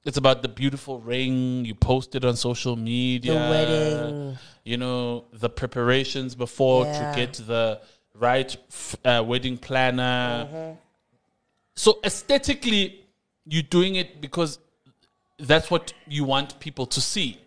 it's 0.05 0.17
about 0.17 0.41
the 0.41 0.47
beautiful 0.47 0.99
ring 0.99 1.65
you 1.65 1.75
posted 1.75 2.23
on 2.23 2.35
social 2.35 2.75
media, 2.75 3.33
The 3.33 3.39
wedding. 3.39 4.37
you 4.63 4.77
know, 4.77 5.25
the 5.33 5.49
preparations 5.49 6.35
before 6.35 6.85
Yeah. 6.85 7.11
to 7.11 7.15
get 7.19 7.33
the 7.33 7.81
right 8.13 8.55
uh, 9.05 9.23
wedding 9.25 9.57
planner. 9.57 10.77
So 11.75 11.99
aesthetically, 12.03 13.05
you're 13.45 13.63
doing 13.63 13.95
it 13.95 14.21
because 14.21 14.59
that's 15.37 15.69
what 15.69 15.93
you 16.07 16.23
want 16.23 16.59
people 16.59 16.85
to 16.87 16.99
see. 17.01 17.39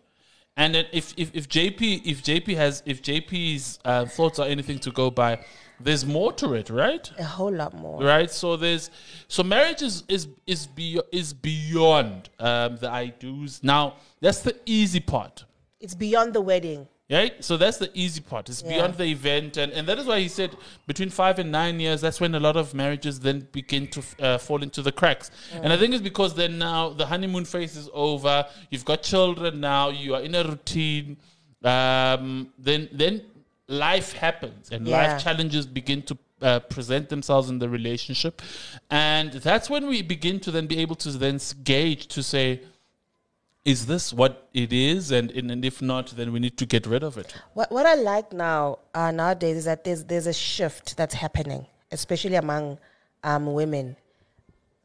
And 0.57 0.75
then 0.75 0.87
if, 0.93 1.15
if, 1.17 1.31
if 1.35 1.49
JP 1.49 2.03
if 2.05 2.23
JP 2.23 2.57
has 2.57 2.83
if 2.87 3.03
JP's 3.03 3.79
uh, 3.85 4.05
thoughts 4.05 4.39
are 4.39 4.47
anything 4.47 4.79
to 4.81 4.91
go 4.91 5.11
by, 5.11 5.45
there's 5.83 6.05
more 6.07 6.33
to 6.35 6.55
it, 6.55 6.71
right? 6.71 7.11
A 7.19 7.25
whole 7.25 7.53
lot 7.53 7.75
more. 7.75 8.03
right? 8.03 8.31
So 8.31 8.57
there's 8.57 8.91
so 9.29 9.43
marriage 9.43 9.83
is 9.83 10.05
is 10.09 10.29
is, 10.47 10.67
be, 10.67 11.01
is 11.13 11.33
beyond 11.33 12.29
um, 12.39 12.77
the 12.77 12.91
i 12.91 13.07
do's. 13.07 13.63
Now 13.63 13.95
that's 14.21 14.41
the 14.41 14.55
easy 14.67 15.01
part. 15.01 15.45
It's 15.81 15.95
beyond 15.95 16.35
the 16.35 16.41
wedding. 16.43 16.87
right? 17.11 17.43
So 17.45 17.57
that's 17.57 17.79
the 17.79 17.91
easy 17.95 18.21
part. 18.21 18.49
It's 18.49 18.63
Yeah. 18.63 18.75
beyond 18.75 18.95
the 18.97 19.05
event. 19.05 19.57
And, 19.57 19.73
and 19.73 19.89
that 19.89 19.99
is 19.99 20.07
why 20.07 20.21
he 20.21 20.29
said 20.29 20.51
between 20.87 21.11
five 21.11 21.39
and 21.41 21.51
nine 21.51 21.81
years 21.81 22.01
that's 22.01 22.21
when 22.21 22.35
a 22.37 22.41
lot 22.49 22.57
of 22.57 22.73
marriages 22.75 23.19
then 23.19 23.49
begin 23.51 23.89
to 23.89 24.01
uh, 24.21 24.39
fall 24.39 24.63
into 24.63 24.81
the 24.83 24.93
cracks. 24.93 25.31
And 25.63 25.73
i 25.73 25.77
think 25.77 25.93
it's 25.95 26.03
because 26.13 26.35
then 26.35 26.59
now 26.59 26.91
the 26.91 27.07
honeymoon 27.07 27.47
phase 27.47 27.77
is 27.77 27.89
over. 27.93 28.47
You've 28.71 28.85
got 28.85 29.03
children 29.03 29.61
now. 29.61 29.89
You 29.89 30.15
are 30.17 30.21
in 30.21 30.35
a 30.35 30.45
routine. 30.45 31.17
Um, 31.65 32.53
then 32.59 32.89
then 32.93 33.23
life 33.71 34.13
happens 34.15 34.71
and 34.73 34.87
Yeah. 34.87 34.97
life 34.97 35.23
challenges 35.23 35.65
begin 35.67 36.03
to 36.03 36.19
uh, 36.43 36.59
present 36.59 37.09
themselves 37.09 37.49
in 37.49 37.59
the 37.61 37.69
relationship 37.69 38.43
and 38.91 39.33
that's 39.33 39.71
when 39.71 39.87
we 39.87 40.03
begin 40.03 40.41
to 40.41 40.51
then 40.51 40.67
be 40.67 40.79
able 40.79 40.97
to 40.97 41.11
then 41.13 41.39
gauge 41.63 42.09
to 42.09 42.23
say 42.23 42.61
is 43.65 43.87
this 43.87 44.13
what 44.13 44.49
it 44.55 44.73
is 44.73 45.11
and, 45.13 45.31
and, 45.31 45.51
and 45.51 45.65
if 45.65 45.81
not 45.83 46.09
then 46.17 46.33
we 46.33 46.41
need 46.41 46.57
to 46.57 46.67
get 46.67 46.87
rid 46.87 47.03
of 47.03 47.17
it 47.19 47.33
What 47.55 47.71
what 47.71 47.87
I 47.87 47.95
like 47.95 48.33
now 48.33 48.79
uh, 48.95 49.11
nowadays 49.13 49.59
is 49.59 49.65
that 49.67 49.85
there's 49.85 50.05
there's 50.05 50.27
a 50.27 50.33
shift 50.33 50.97
that's 50.97 51.15
happening, 51.15 51.67
especially 51.93 52.37
among 52.37 52.79
um, 53.23 53.53
women. 53.53 53.97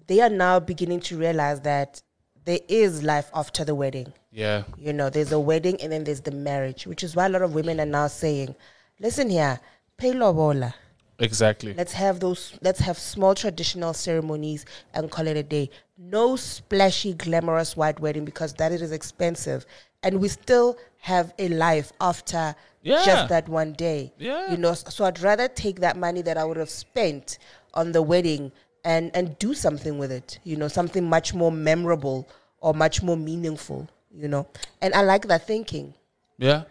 They 0.08 0.20
are 0.22 0.30
now 0.30 0.60
beginning 0.60 1.00
to 1.02 1.18
realize 1.18 1.62
that 1.62 2.02
there 2.44 2.60
is 2.68 3.02
life 3.02 3.30
after 3.34 3.64
the 3.66 3.74
wedding. 3.74 4.14
yeah 4.32 4.64
You 4.78 4.94
know, 4.94 5.10
there's 5.10 5.32
a 5.32 5.40
wedding 5.40 5.82
and 5.82 5.92
then 5.92 6.04
there's 6.04 6.22
the 6.22 6.32
marriage, 6.50 6.86
which 6.86 7.04
is 7.04 7.16
why 7.16 7.26
a 7.26 7.30
lot 7.30 7.42
of 7.42 7.56
women 7.56 7.80
are 7.80 7.86
now 8.00 8.08
saying, 8.08 8.56
"Listen 9.00 9.30
here, 9.30 9.60
pay 9.98 10.14
lobola. 10.14 10.74
exactly 11.20 11.74
Let's 11.74 11.94
have 11.94 12.20
those. 12.20 12.54
Let's 12.62 12.80
have 12.80 12.98
small 13.00 13.36
traditional 13.36 13.94
ceremonies 13.94 14.66
and 14.94 15.10
call 15.10 15.28
it 15.28 15.38
a 15.38 15.44
day. 15.44 15.70
No 15.98 16.36
splashy, 16.36 17.14
glamorous 17.14 17.78
white 17.78 18.00
wedding 18.02 18.26
because 18.26 18.54
that 18.56 18.72
is 18.74 18.92
expensive, 18.92 19.66
and 20.04 20.20
we 20.20 20.28
still 20.28 20.78
have 21.00 21.34
a 21.40 21.48
life 21.50 21.94
after 22.02 22.56
Yeah. 22.82 23.04
just 23.06 23.30
that 23.30 23.48
one 23.50 23.74
day. 23.74 24.12
Yeah. 24.18 24.52
you 24.52 24.58
know. 24.58 24.74
So 24.74 25.06
I'd 25.06 25.22
rather 25.22 25.48
take 25.48 25.80
that 25.80 25.96
money 25.98 26.22
that 26.24 26.38
I 26.38 26.44
would 26.44 26.58
have 26.58 26.70
spent 26.70 27.38
on 27.74 27.92
the 27.94 28.02
wedding 28.02 28.52
and 28.84 29.10
and 29.16 29.38
do 29.40 29.54
something 29.54 29.98
with 29.98 30.12
it. 30.12 30.40
You 30.44 30.58
know, 30.58 30.68
something 30.68 31.04
much 31.04 31.34
more 31.34 31.52
memorable 31.52 32.28
or 32.60 32.74
much 32.74 33.02
more 33.02 33.18
meaningful. 33.18 33.88
You 34.14 34.28
know, 34.28 34.48
and 34.82 34.94
I 34.94 35.02
like 35.02 35.28
that 35.28 35.46
thinking 35.48 35.94
yeah 36.38 36.64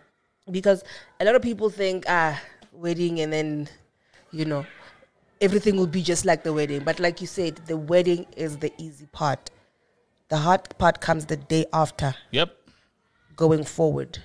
because 0.51 0.85
a 1.21 1.25
lot 1.25 1.35
of 1.35 1.43
people 1.43 1.71
think 1.71 2.05
ah 2.09 2.41
wedding 2.73 3.21
and 3.21 3.33
then 3.33 3.69
you 4.33 4.45
know 4.45 4.67
everything 5.41 5.77
will 5.77 5.87
be 5.87 6.03
just 6.03 6.25
like 6.25 6.43
the 6.43 6.53
wedding. 6.53 6.83
But 6.85 7.01
like 7.01 7.21
you 7.21 7.27
said 7.27 7.61
the 7.67 7.77
wedding 7.77 8.27
is 8.37 8.59
the 8.59 8.73
easy 8.79 9.07
part. 9.07 9.51
The 10.29 10.39
hard 10.39 10.77
part 10.79 11.01
comes 11.01 11.27
the 11.27 11.37
day 11.37 11.67
after 11.73 12.15
yep. 12.31 12.57
going 13.37 13.65
forward. 13.65 14.19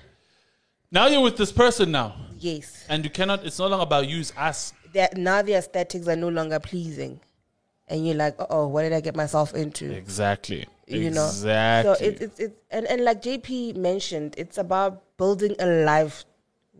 Now 0.90 1.06
you're 1.06 1.20
with 1.20 1.36
this 1.36 1.52
person 1.52 1.92
now. 1.92 2.16
Yes. 2.38 2.84
And 2.88 3.04
you 3.04 3.10
cannot 3.10 3.44
it's 3.44 3.58
no 3.58 3.68
longer 3.68 3.82
about 3.82 4.08
you 4.08 4.20
it's 4.20 4.32
us. 4.36 4.72
That 4.92 5.16
now 5.16 5.42
the 5.42 5.54
aesthetics 5.54 6.08
are 6.08 6.16
no 6.16 6.28
longer 6.28 6.58
pleasing 6.58 7.20
and 7.90 8.06
you're 8.06 8.16
like 8.16 8.36
oh 8.48 8.66
what 8.66 8.82
did 8.82 8.92
i 8.94 9.00
get 9.00 9.14
myself 9.14 9.54
into? 9.54 9.92
Exactly. 9.92 10.66
You 10.86 11.10
know? 11.10 11.26
Exactly. 11.26 11.94
so 11.94 12.04
it's 12.04 12.20
it's, 12.22 12.40
it's 12.40 12.56
and, 12.70 12.86
and 12.86 13.04
like 13.04 13.20
jp 13.20 13.76
mentioned 13.76 14.34
it's 14.38 14.56
about 14.56 15.02
building 15.18 15.54
a 15.58 15.66
life 15.84 16.24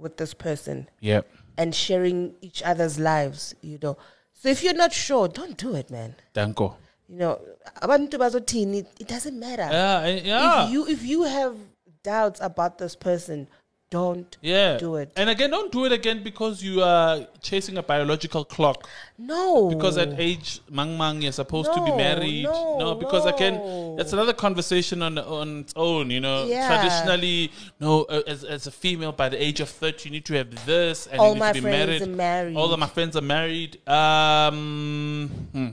with 0.01 0.17
this 0.17 0.35
person. 0.35 0.89
Yep. 1.01 1.29
And 1.59 1.75
sharing 1.75 2.35
each 2.41 2.63
other's 2.63 2.99
lives, 2.99 3.55
you 3.61 3.79
know. 3.83 3.99
So 4.33 4.49
if 4.49 4.65
you're 4.65 4.75
not 4.75 4.93
sure, 4.95 5.29
don't 5.29 5.57
do 5.59 5.75
it, 5.75 5.91
man. 5.91 6.15
danko. 6.33 6.77
You 7.07 7.19
know, 7.19 7.41
abantu 7.83 8.15
bazothini, 8.15 8.79
it, 8.81 8.87
it 9.01 9.09
doesn't 9.09 9.39
matter. 9.39 9.69
yeah 9.71 10.07
yeah. 10.07 10.65
If 10.65 10.73
you 10.73 10.87
if 10.87 11.05
you 11.05 11.25
have 11.25 11.57
doubts 12.03 12.41
about 12.41 12.79
this 12.79 12.97
person, 12.97 13.49
don't 13.91 14.37
yeah 14.41 14.77
do 14.79 14.95
it. 14.95 15.11
and 15.17 15.29
again 15.29 15.51
don't 15.51 15.73
do 15.73 15.85
it 15.85 15.91
again 15.91 16.23
because 16.23 16.63
you 16.63 16.81
are 16.81 17.27
chasing 17.43 17.77
a 17.77 17.83
biological 17.83 18.45
clock 18.45 18.89
No. 19.19 19.69
because 19.69 19.99
at 19.99 20.19
age 20.19 20.61
mang 20.71 20.97
mang 20.97 21.21
you're 21.21 21.33
supposed 21.33 21.73
to 21.75 21.85
be 21.85 21.91
married 21.97 22.45
no, 22.45 22.95
because 22.95 23.27
again 23.27 23.97
that's 23.97 24.13
another 24.13 24.33
conversation 24.33 25.03
on 25.03 25.19
on 25.19 25.61
its 25.61 25.73
own 25.75 26.09
you 26.11 26.21
know 26.21 26.47
Yeah. 26.47 26.69
traditionally 26.69 27.51
no 27.81 28.03
uh, 28.05 28.23
as, 28.29 28.45
as 28.45 28.69
a 28.69 28.71
female 28.71 29.11
by 29.13 29.29
the 29.29 29.43
age 29.43 29.59
of 29.61 29.69
30 29.69 30.09
you 30.09 30.13
need 30.13 30.25
to 30.27 30.35
have 30.35 30.51
this 30.67 31.09
and 31.09 31.19
All 31.21 31.29
you 31.31 31.35
need 31.35 31.41
my 31.41 31.49
to 31.53 31.55
be 31.55 31.61
friends 31.61 31.77
married. 31.89 32.03
are 32.03 32.07
married. 32.07 32.57
all 32.57 32.73
of 32.73 32.79
my 32.79 32.87
friends 32.87 33.17
are 33.17 33.23
married 33.39 33.73
um 33.89 35.29
hmm. 35.53 35.69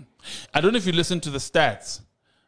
i 0.56 0.60
don't 0.62 0.71
know 0.73 0.77
if 0.77 0.88
you 0.88 0.93
listen 0.93 1.19
to 1.19 1.30
the 1.30 1.38
stats 1.39 2.01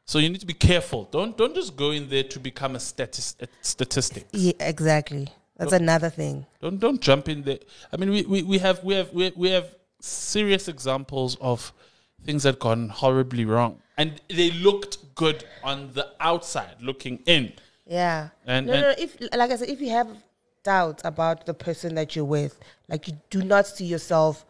so 0.06 0.18
you 0.18 0.30
need 0.30 0.40
to 0.40 0.48
be 0.48 0.54
careful 0.56 1.08
don't 1.12 1.38
don't 1.38 1.54
just 1.54 1.76
go 1.76 1.92
in 1.92 2.10
there 2.10 2.24
to 2.24 2.40
become 2.40 2.76
a 2.76 2.80
statis- 2.80 3.36
a 3.40 3.48
statistic 3.62 4.26
yeah, 4.32 4.54
exactly. 4.60 5.28
That's 5.60 5.74
another 5.74 6.10
thing. 6.10 6.46
don't 6.62 6.80
don't 6.80 7.02
jump 7.02 7.28
in 7.28 7.44
there. 7.44 7.60
I 7.92 7.98
mean, 7.98 8.12
we, 8.12 8.22
we, 8.24 8.44
we 8.44 8.58
have 8.60 8.82
we 8.84 8.96
have 8.96 9.12
we, 9.14 9.32
we 9.36 9.50
have 9.50 9.76
serious 10.00 10.70
examples 10.70 11.36
of 11.42 11.74
things 12.24 12.44
that 12.44 12.60
gone 12.60 12.88
horribly 12.88 13.44
wrong, 13.44 13.80
and 13.98 14.22
they 14.30 14.52
looked 14.52 15.14
good 15.16 15.44
on 15.64 15.92
the 15.94 16.08
outside, 16.22 16.76
looking 16.82 17.20
in. 17.26 17.52
Yeah. 17.86 18.30
And- 18.46 18.68
no, 18.68 18.74
and- 18.74 18.82
no, 18.82 18.88
no. 18.92 18.96
If 18.98 19.18
like 19.34 19.52
I 19.52 19.58
said, 19.58 19.70
if 19.70 19.82
you 19.82 19.90
have 19.90 20.08
doubts 20.64 21.02
about 21.04 21.46
the 21.46 21.54
person 21.54 21.96
that 21.96 22.16
you're 22.16 22.26
with, 22.26 22.58
like 22.88 23.08
you 23.10 23.16
do 23.30 23.44
not 23.44 23.68
see 23.68 23.86
yourself 23.86 24.46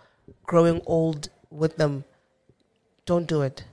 growing 0.45 0.79
old 0.85 1.29
with 1.49 1.75
them, 1.77 2.03
don't 3.05 3.27
do 3.27 3.41
it. 3.41 3.63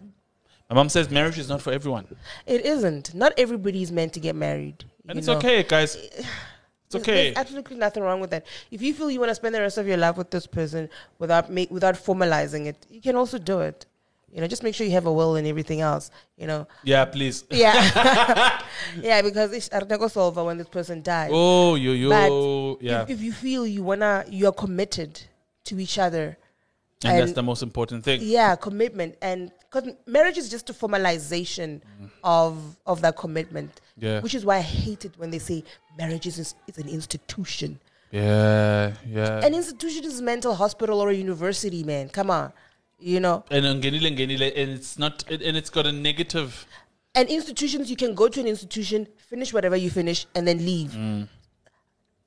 My 0.70 0.74
mom 0.74 0.88
says 0.88 1.10
marriage 1.10 1.38
is 1.38 1.48
not 1.48 1.62
for 1.62 1.72
everyone, 1.72 2.06
It 2.46 2.64
isn't. 2.64 3.14
Not 3.14 3.32
everybody 3.36 3.82
is 3.82 3.92
meant 3.92 4.14
to 4.14 4.20
get 4.20 4.34
married. 4.34 4.84
and 5.08 5.18
it's 5.18 5.28
know. 5.28 5.36
okay, 5.36 5.62
guys. 5.62 5.96
It's 6.86 6.94
okay. 6.96 7.24
There's 7.24 7.36
absolutely 7.36 7.76
nothing 7.76 8.02
wrong 8.02 8.20
with 8.20 8.30
that. 8.30 8.46
If 8.70 8.80
you 8.80 8.94
feel 8.94 9.10
you 9.10 9.18
want 9.18 9.30
to 9.30 9.34
spend 9.34 9.54
the 9.54 9.60
rest 9.60 9.76
of 9.76 9.86
your 9.88 9.96
life 9.96 10.16
with 10.16 10.30
this 10.30 10.46
person 10.46 10.88
without 11.18 11.50
make 11.50 11.70
without 11.70 11.96
formalizing 11.96 12.66
it, 12.66 12.86
you 12.88 13.00
can 13.00 13.16
also 13.16 13.38
do 13.38 13.60
it. 13.60 13.86
You 14.32 14.40
know, 14.40 14.48
just 14.48 14.62
make 14.62 14.74
sure 14.74 14.86
you 14.86 14.92
have 14.92 15.06
a 15.06 15.12
will 15.12 15.36
and 15.36 15.46
everything 15.46 15.80
else. 15.80 16.10
You 16.36 16.46
know, 16.46 16.68
Yeah, 16.84 17.04
please. 17.06 17.44
yeah, 17.50 18.60
yeah, 19.00 19.22
because 19.22 19.52
it's 19.52 19.68
Arneko 19.70 20.10
solver 20.10 20.44
when 20.44 20.58
this 20.58 20.68
person 20.68 21.02
dies. 21.02 21.30
Oh, 21.32 21.74
you, 21.74 21.92
you. 21.92 22.08
But 22.10 22.84
yeah, 22.84 23.02
if, 23.02 23.10
if 23.10 23.20
you 23.20 23.32
feel 23.32 23.66
you 23.66 23.82
wanna, 23.82 24.24
you're 24.28 24.52
committed 24.52 25.20
to 25.64 25.80
each 25.80 25.98
other. 25.98 26.36
and 27.04 27.18
that's 27.18 27.32
the 27.32 27.42
most 27.42 27.62
important 27.62 28.04
thing. 28.04 28.20
Yeah, 28.22 28.54
commitment, 28.56 29.16
and 29.22 29.50
because 29.70 29.90
marriage 30.06 30.38
is 30.38 30.48
just 30.48 30.70
a 30.70 30.72
formalization 30.72 31.80
of 32.24 32.76
of 32.86 33.00
that 33.02 33.16
commitment. 33.16 33.80
Yeah. 33.98 34.20
which 34.20 34.34
is 34.34 34.44
why 34.44 34.56
I 34.56 34.60
hate 34.60 35.04
it 35.04 35.12
when 35.16 35.30
they 35.30 35.38
say 35.38 35.64
marriage 35.98 36.26
is 36.26 36.38
is 36.38 36.78
an 36.78 36.88
institution. 36.88 37.80
Yeah, 38.10 38.92
yeah. 39.06 39.44
An 39.44 39.54
institution 39.54 40.04
is 40.04 40.20
a 40.20 40.22
mental 40.22 40.54
hospital 40.54 41.00
or 41.00 41.08
a 41.10 41.14
university, 41.14 41.82
man. 41.82 42.08
Come 42.08 42.30
on, 42.30 42.52
you 42.98 43.20
know. 43.20 43.44
And 43.50 43.64
ngenile 43.64 44.16
ngenile, 44.16 44.52
and 44.56 44.70
it's 44.70 44.98
not, 44.98 45.24
and 45.30 45.56
it's 45.56 45.70
got 45.70 45.86
a 45.86 45.92
negative. 45.92 46.66
And 47.14 47.28
institutions, 47.28 47.90
you 47.90 47.96
can 47.96 48.14
go 48.14 48.28
to 48.28 48.40
an 48.40 48.46
institution, 48.46 49.08
finish 49.16 49.52
whatever 49.52 49.76
you 49.76 49.90
finish, 49.90 50.26
and 50.34 50.46
then 50.46 50.58
leave. 50.58 50.90
Mm. 50.90 51.28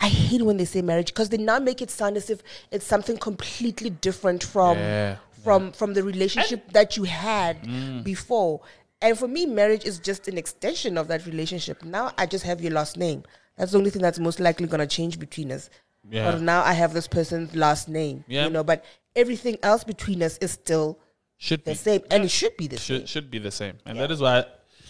I 0.01 0.07
hate 0.07 0.41
when 0.41 0.57
they 0.57 0.65
say 0.65 0.81
marriage 0.81 1.07
because 1.07 1.29
they 1.29 1.37
now 1.37 1.59
make 1.59 1.81
it 1.81 1.91
sound 1.91 2.15
as 2.17 2.29
if 2.29 2.41
it's 2.71 2.85
something 2.85 3.17
completely 3.17 3.89
different 3.89 4.43
from 4.43 4.77
Yeah, 4.77 5.17
from 5.43 5.71
from 5.71 5.93
the 5.93 6.03
relationship 6.03 6.71
that 6.73 6.97
you 6.97 7.03
had 7.03 7.61
Mm. 7.63 8.03
before. 8.03 8.61
And 9.01 9.17
for 9.17 9.27
me, 9.27 9.45
marriage 9.45 9.85
is 9.85 9.99
just 9.99 10.27
an 10.27 10.37
extension 10.37 10.97
of 10.97 11.07
that 11.07 11.25
relationship. 11.25 11.83
Now 11.83 12.11
I 12.17 12.25
just 12.25 12.43
have 12.45 12.61
your 12.61 12.73
last 12.73 12.97
name. 12.97 13.23
That's 13.57 13.71
the 13.71 13.77
only 13.77 13.89
thing 13.89 14.01
that's 14.01 14.19
most 14.19 14.39
likely 14.39 14.67
gonna 14.67 14.87
change 14.87 15.19
between 15.19 15.51
us. 15.51 15.69
Yeah. 16.09 16.33
Or 16.35 16.39
now 16.39 16.63
I 16.63 16.73
have 16.73 16.93
this 16.93 17.07
person's 17.07 17.55
last 17.55 17.87
name. 17.89 18.23
Yeah. 18.27 18.45
You 18.45 18.49
know, 18.51 18.63
but 18.63 18.83
everything 19.15 19.57
else 19.63 19.83
between 19.83 20.21
us 20.23 20.37
is 20.39 20.51
still 20.51 20.99
Should 21.37 21.63
the 21.65 21.71
be 21.71 21.77
same, 21.77 22.01
and 22.11 22.23
it 22.25 22.31
should 22.31 22.55
be 22.57 22.67
the 22.67 22.77
same. 22.77 22.99
should 22.99 23.09
should 23.09 23.31
be 23.31 23.39
the 23.39 23.51
same, 23.51 23.75
and 23.85 23.99
that 23.99 24.11
is 24.11 24.19
why 24.21 24.45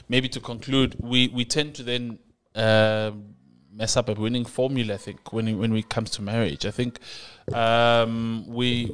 maybe 0.07 0.27
to 0.29 0.39
conclude, 0.39 0.95
we 0.99 1.27
we 1.27 1.45
tend 1.45 1.75
to 1.75 1.83
then 1.83 2.19
um 2.55 3.35
mess 3.71 3.95
up 3.95 4.09
a 4.09 4.13
winning 4.13 4.45
formula. 4.45 4.95
I 4.95 4.97
think 4.97 5.31
when 5.31 5.47
it, 5.47 5.53
when 5.53 5.75
it 5.75 5.89
comes 5.89 6.09
to 6.11 6.21
marriage, 6.23 6.65
I 6.65 6.71
think 6.71 6.99
um, 7.53 8.45
we. 8.47 8.91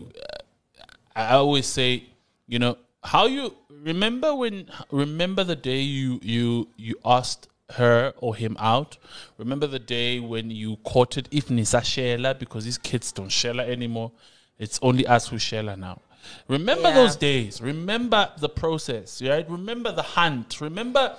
I 1.15 1.35
always 1.35 1.65
say, 1.65 2.03
you 2.47 2.59
know, 2.59 2.77
how 3.03 3.25
you 3.27 3.53
remember 3.69 4.35
when 4.35 4.67
remember 4.91 5.43
the 5.43 5.55
day 5.55 5.79
you 5.79 6.19
you 6.23 6.67
you 6.75 6.95
asked 7.05 7.47
her 7.71 8.13
or 8.17 8.35
him 8.35 8.57
out. 8.59 8.97
Remember 9.37 9.67
the 9.67 9.79
day 9.79 10.19
when 10.19 10.51
you 10.51 10.77
courted 10.77 11.27
if 11.31 11.49
Nisa 11.49 11.77
Shela 11.77 12.37
because 12.37 12.65
these 12.65 12.77
kids 12.77 13.11
don't 13.11 13.29
Shela 13.29 13.67
anymore. 13.67 14.11
It's 14.59 14.79
only 14.81 15.05
us 15.07 15.27
who 15.27 15.37
Shela 15.37 15.77
now. 15.77 16.01
Remember 16.47 16.89
Yeah. 16.89 16.95
those 16.95 17.15
days. 17.15 17.61
Remember 17.61 18.31
the 18.39 18.49
process, 18.49 19.21
right? 19.21 19.49
Remember 19.49 19.91
the 19.91 20.01
hunt. 20.01 20.59
Remember 20.61 21.15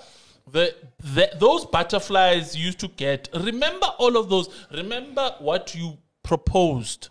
the, 0.50 0.74
the 1.14 1.30
those 1.38 1.64
butterflies 1.66 2.56
you 2.56 2.66
used 2.66 2.80
to 2.80 2.88
get. 2.88 3.28
Remember 3.34 3.86
all 3.98 4.16
of 4.16 4.28
those. 4.28 4.48
Remember 4.72 5.34
what 5.38 5.74
you 5.74 5.98
proposed. 6.22 7.08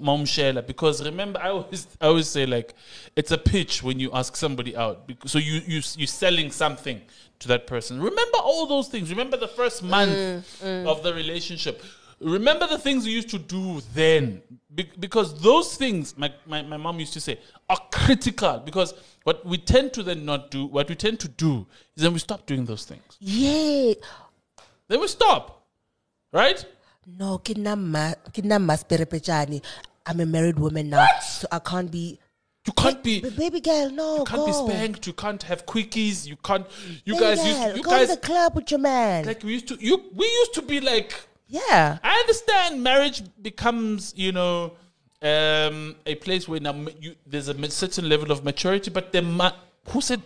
Mom 0.00 0.24
Shela, 0.24 0.66
because 0.66 1.04
remember, 1.04 1.40
I 1.40 1.50
always, 1.50 1.86
I 2.00 2.06
always 2.06 2.28
say 2.28 2.46
like, 2.46 2.74
it's 3.16 3.30
a 3.30 3.38
pitch 3.38 3.82
when 3.82 4.00
you 4.00 4.10
ask 4.12 4.36
somebody 4.36 4.76
out. 4.76 5.10
So 5.26 5.38
you 5.38 5.60
you 5.66 5.82
you 5.96 6.06
selling 6.06 6.50
something 6.50 7.00
to 7.40 7.48
that 7.48 7.66
person. 7.66 8.00
Remember 8.00 8.38
all 8.38 8.66
those 8.66 8.88
things. 8.88 9.10
Remember 9.10 9.36
the 9.36 9.48
first 9.48 9.82
month 9.82 10.12
mm, 10.12 10.42
mm. 10.62 10.86
of 10.86 11.02
the 11.02 11.12
relationship. 11.12 11.82
Remember 12.20 12.68
the 12.68 12.78
things 12.78 13.04
you 13.04 13.12
used 13.12 13.30
to 13.30 13.38
do 13.38 13.80
then, 13.94 14.42
Be- 14.72 14.90
because 15.00 15.40
those 15.42 15.76
things, 15.76 16.16
my, 16.16 16.32
my 16.46 16.62
my 16.62 16.76
mom 16.76 17.00
used 17.00 17.12
to 17.14 17.20
say, 17.20 17.40
are 17.68 17.80
critical. 17.90 18.62
Because 18.64 18.94
what 19.24 19.44
we 19.44 19.58
tend 19.58 19.92
to 19.94 20.02
then 20.02 20.24
not 20.24 20.50
do, 20.50 20.66
what 20.66 20.88
we 20.88 20.94
tend 20.94 21.18
to 21.20 21.28
do, 21.28 21.66
is 21.96 22.02
then 22.04 22.12
we 22.12 22.20
stop 22.20 22.46
doing 22.46 22.64
those 22.64 22.84
things. 22.84 23.16
Yeah. 23.18 23.94
Then 24.88 25.00
we 25.00 25.08
stop, 25.08 25.66
right? 26.32 26.64
No, 27.06 27.38
kidna 27.38 27.76
ma 27.78 28.14
kidna 28.32 28.58
masperepechani. 28.58 29.62
I'm 30.06 30.20
a 30.20 30.26
married 30.26 30.58
woman 30.58 30.90
now, 30.90 31.06
so 31.20 31.46
I 31.50 31.58
can't 31.58 31.90
be. 31.90 32.18
You 32.66 32.72
can't 32.74 33.02
be. 33.02 33.20
But 33.20 33.36
baby 33.36 33.60
girl, 33.60 33.90
no, 33.90 34.18
You 34.18 34.24
can't 34.24 34.40
go. 34.46 34.46
be 34.46 34.72
spanked. 34.72 35.06
You 35.06 35.12
can't 35.12 35.42
have 35.44 35.66
quickies. 35.66 36.26
You 36.26 36.36
can't. 36.36 36.64
You 37.04 37.14
Baby 37.14 37.24
guys 37.24 37.38
girl, 37.38 37.46
used. 37.48 37.62
To, 37.70 37.76
you 37.76 37.82
go 37.82 37.90
guys 37.90 38.08
to 38.08 38.14
the 38.14 38.20
club 38.20 38.54
with 38.54 38.70
your 38.70 38.80
man. 38.80 39.24
like 39.24 39.42
we 39.42 39.52
used 39.54 39.68
to. 39.68 39.76
You 39.80 40.02
we 40.14 40.26
used 40.26 40.54
to 40.54 40.62
be 40.62 40.80
like. 40.80 41.12
yeah. 41.48 41.98
I 42.02 42.14
understand 42.20 42.82
marriage 42.82 43.22
becomes 43.42 44.12
you 44.16 44.30
know 44.32 44.72
um, 45.22 45.96
a 46.06 46.14
place 46.16 46.46
where 46.48 46.60
now 46.60 46.74
you, 47.00 47.14
there's 47.26 47.48
a 47.48 47.70
certain 47.70 48.08
level 48.08 48.30
of 48.30 48.44
maturity, 48.44 48.90
but 48.90 49.12
there 49.12 49.22
ma- 49.22 49.52
who 49.88 50.00
said 50.00 50.22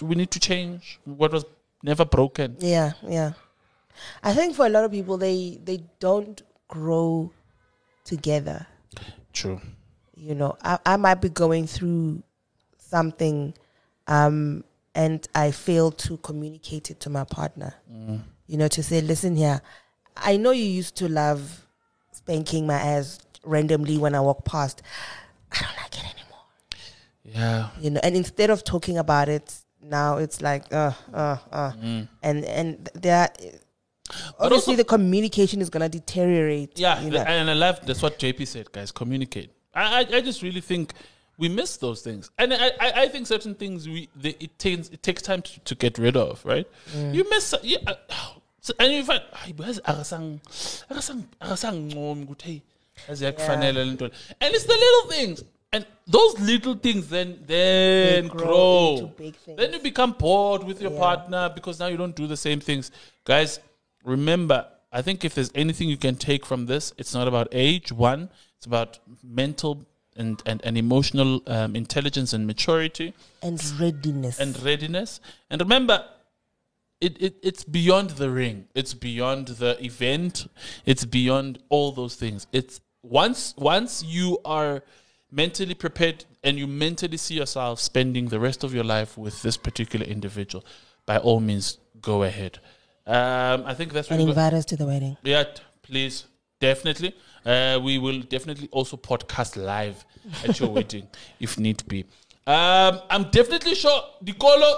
we 0.00 0.14
need 0.14 0.30
to 0.30 0.40
change 0.40 0.98
what 1.04 1.32
was 1.32 1.44
never 1.82 2.04
broken? 2.04 2.56
Yeah, 2.60 2.92
yeah. 3.06 3.32
I 4.22 4.32
think 4.34 4.54
for 4.56 4.66
a 4.66 4.68
lot 4.68 4.84
of 4.84 4.90
people, 4.90 5.16
they 5.18 5.58
they 5.64 5.84
don't 6.00 6.40
grow 6.68 7.30
together. 8.04 8.66
True. 9.32 9.60
You 10.16 10.34
know, 10.34 10.56
I, 10.62 10.78
I 10.86 10.96
might 10.96 11.16
be 11.20 11.28
going 11.28 11.66
through 11.66 12.22
something, 12.78 13.54
um, 14.06 14.64
and 14.94 15.26
I 15.34 15.50
fail 15.50 15.90
to 15.92 16.16
communicate 16.18 16.90
it 16.90 17.00
to 17.00 17.10
my 17.10 17.24
partner. 17.24 17.74
You 18.46 18.56
know, 18.58 18.68
to 18.68 18.82
say, 18.82 19.00
listen 19.00 19.36
here, 19.36 19.62
I 20.16 20.36
know 20.36 20.50
you 20.50 20.64
used 20.64 20.96
to 20.96 21.08
love 21.08 21.66
spanking 22.12 22.66
my 22.66 22.74
ass 22.74 23.18
randomly 23.44 23.96
when 23.98 24.14
I 24.14 24.20
walk 24.20 24.44
past. 24.44 24.82
I 25.50 25.60
don't 25.60 25.76
like 25.76 25.94
it 25.94 26.04
anymore. 26.04 26.18
Yeah. 27.24 27.68
you 27.80 27.90
know 27.90 28.00
and 28.02 28.16
instead 28.16 28.50
of 28.50 28.64
talking 28.64 28.98
about 28.98 29.28
it 29.28 29.54
now 29.80 30.16
it's 30.18 30.42
like 30.42 30.64
uh 30.72 30.90
uh 31.14 31.36
uh 31.52 31.72
and 32.22 32.44
and 32.44 32.90
there 32.94 33.28
obviously 34.38 34.72
also- 34.72 34.76
the 34.76 34.84
communication 34.84 35.60
is 35.60 35.70
gonna 35.70 35.88
deteriorate 35.88 36.78
Yeah, 36.78 37.00
you 37.00 37.10
know. 37.10 37.20
and 37.22 37.50
I 37.50 37.54
love 37.54 37.80
that's 37.86 38.02
what 38.02 38.18
JP 38.18 38.46
said, 38.46 38.70
guys. 38.72 38.92
Communicate. 38.92 39.50
I, 39.74 40.00
I, 40.04 40.16
I 40.16 40.20
just 40.20 40.42
really 40.42 40.60
think 40.60 40.92
we 41.38 41.48
miss 41.48 41.76
those 41.78 42.02
things, 42.02 42.30
and 42.38 42.52
I, 42.52 42.66
I, 42.80 42.92
I 43.02 43.08
think 43.08 43.26
certain 43.26 43.54
things 43.54 43.88
we 43.88 44.08
they, 44.14 44.36
it 44.38 44.58
takes 44.58 44.88
it 44.90 45.02
takes 45.02 45.22
time 45.22 45.42
to, 45.42 45.60
to 45.60 45.74
get 45.74 45.98
rid 45.98 46.16
of, 46.16 46.44
right? 46.44 46.66
You 46.94 47.28
miss, 47.30 47.54
yeah, 47.62 47.78
uh, 47.86 47.94
so- 48.60 48.74
and 48.78 48.92
you 48.92 49.02
find 49.04 49.22
"Hayi, 49.32 49.54
yazi 49.54 49.80
akasang 49.80 50.40
akasang 50.90 51.24
akasangincoma 51.40 52.26
ukuthi 52.26 52.42
hey 52.42 52.62
yazi 53.08 53.24
yakufanele 53.24 53.84
le 54.00 54.10
and 54.40 54.54
it's 54.54 54.64
the 54.64 54.72
little 54.74 55.10
things. 55.10 55.44
And 55.74 55.86
those 56.06 56.38
little 56.38 56.74
things 56.74 57.08
then 57.08 57.38
then 57.46 58.24
They 58.24 58.28
grow 58.28 58.44
grow. 58.44 58.88
into 58.98 59.06
big 59.16 59.34
things. 59.36 59.56
Then 59.56 59.72
you 59.72 59.78
become 59.78 60.12
bored 60.12 60.64
with 60.64 60.82
your 60.82 60.92
Yeah. 60.92 60.98
partner 60.98 61.50
because 61.54 61.80
now 61.80 61.86
you 61.86 61.96
don't 61.96 62.14
do 62.14 62.26
the 62.26 62.36
same 62.36 62.60
things. 62.60 62.90
Guys, 63.24 63.58
remember, 64.04 64.66
I 64.92 65.02
think 65.02 65.24
if 65.24 65.34
there's 65.34 65.50
anything 65.54 65.88
you 65.88 65.96
can 65.96 66.16
take 66.16 66.44
from 66.44 66.66
this, 66.66 66.92
it's 66.98 67.14
not 67.14 67.28
about 67.28 67.48
age, 67.52 67.92
one, 67.92 68.30
it's 68.56 68.66
about 68.66 68.98
mental 69.22 69.86
and, 70.16 70.42
and, 70.44 70.60
and 70.64 70.76
emotional 70.76 71.42
um, 71.46 71.74
intelligence 71.74 72.32
and 72.32 72.46
maturity 72.46 73.14
and 73.42 73.62
readiness 73.80 74.38
and 74.38 74.60
readiness. 74.62 75.20
And 75.50 75.60
remember, 75.60 76.04
it, 77.00 77.20
it 77.20 77.36
it's 77.42 77.64
beyond 77.64 78.10
the 78.10 78.30
ring. 78.30 78.68
It's 78.74 78.94
beyond 78.94 79.48
the 79.48 79.82
event. 79.84 80.48
It's 80.86 81.04
beyond 81.04 81.58
all 81.68 81.92
those 81.92 82.14
things. 82.14 82.46
It's 82.52 82.80
once 83.02 83.54
once 83.56 84.04
you 84.04 84.38
are 84.44 84.82
mentally 85.30 85.74
prepared 85.74 86.24
and 86.44 86.58
you 86.58 86.66
mentally 86.66 87.16
see 87.16 87.34
yourself 87.34 87.80
spending 87.80 88.28
the 88.28 88.38
rest 88.38 88.62
of 88.62 88.74
your 88.74 88.84
life 88.84 89.16
with 89.16 89.42
this 89.42 89.56
particular 89.56 90.04
individual, 90.06 90.64
by 91.06 91.16
all 91.16 91.40
means 91.40 91.78
go 92.00 92.22
ahead. 92.22 92.58
Um, 93.06 93.64
I 93.66 93.74
think 93.74 93.92
that's 93.92 94.08
what 94.08 94.18
and 94.18 94.26
got- 94.26 94.30
invite 94.36 94.54
us 94.54 94.64
to 94.66 94.76
the 94.76 94.86
wedding 94.86 95.16
yeah, 95.24 95.44
please, 95.82 96.24
definitely. 96.60 97.14
Uh, 97.44 97.80
we 97.82 97.98
will 97.98 98.20
definitely 98.20 98.68
also 98.70 98.96
podcast 98.96 99.56
live 99.56 100.04
at 100.44 100.60
your 100.60 100.70
wedding 100.76 101.08
if 101.40 101.58
need 101.58 101.86
be. 101.88 102.04
Um, 102.46 103.00
I'm 103.10 103.30
definitely 103.30 103.74
sure 103.74 104.00
Dikolo 104.24 104.72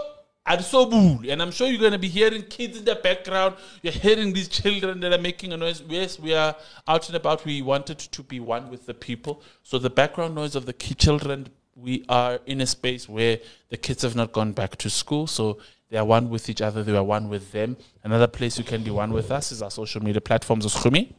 Adisobul, 0.47 1.31
and 1.31 1.41
I'm 1.41 1.51
sure 1.51 1.67
you're 1.69 1.81
going 1.81 1.93
to 1.93 1.99
be 1.99 2.09
hearing 2.09 2.43
kids 2.43 2.79
in 2.79 2.85
the 2.85 2.95
background. 2.97 3.57
You're 3.83 3.95
hearing 3.95 4.33
these 4.35 4.49
children 4.49 5.01
that 5.01 5.13
are 5.13 5.19
making 5.19 5.53
a 5.55 5.57
noise. 5.57 5.83
Yes, 5.89 6.19
we 6.19 6.35
are 6.35 6.55
out 6.87 7.07
and 7.09 7.17
about. 7.17 7.45
We 7.47 7.63
wanted 7.63 7.99
to 7.99 8.23
be 8.23 8.41
one 8.41 8.71
with 8.71 8.85
the 8.85 8.93
people. 8.95 9.43
So 9.63 9.79
the 9.79 9.89
background 9.89 10.35
noise 10.35 10.55
of 10.55 10.67
the 10.67 10.75
children, 10.75 11.49
we 11.75 12.05
are 12.11 12.41
in 12.45 12.61
a 12.61 12.67
space 12.67 13.09
where 13.09 13.39
the 13.71 13.79
kids 13.79 14.03
have 14.03 14.15
not 14.15 14.33
gone 14.33 14.53
back 14.53 14.77
to 14.77 14.91
school. 14.91 15.27
So 15.27 15.59
they 15.91 15.99
are 15.99 16.05
one 16.05 16.31
with 16.31 16.49
each 16.49 16.61
other. 16.63 16.83
They 16.83 16.97
are 16.97 17.05
one 17.05 17.29
with 17.29 17.53
them. 17.53 17.77
Another 18.03 18.27
place 18.27 18.59
you 18.59 18.65
can 18.65 18.83
be 18.83 18.91
one 18.91 19.13
with 19.13 19.31
us 19.31 19.53
is 19.53 19.63
our 19.63 19.71
social 19.71 20.03
media 20.03 20.21
platforms. 20.21 20.67
Khumi. 20.67 21.13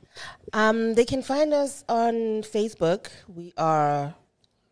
um 0.53 0.93
they 0.95 1.05
can 1.05 1.21
find 1.21 1.53
us 1.53 1.83
on 1.89 2.13
facebook 2.55 3.07
we 3.27 3.51
are 3.57 4.15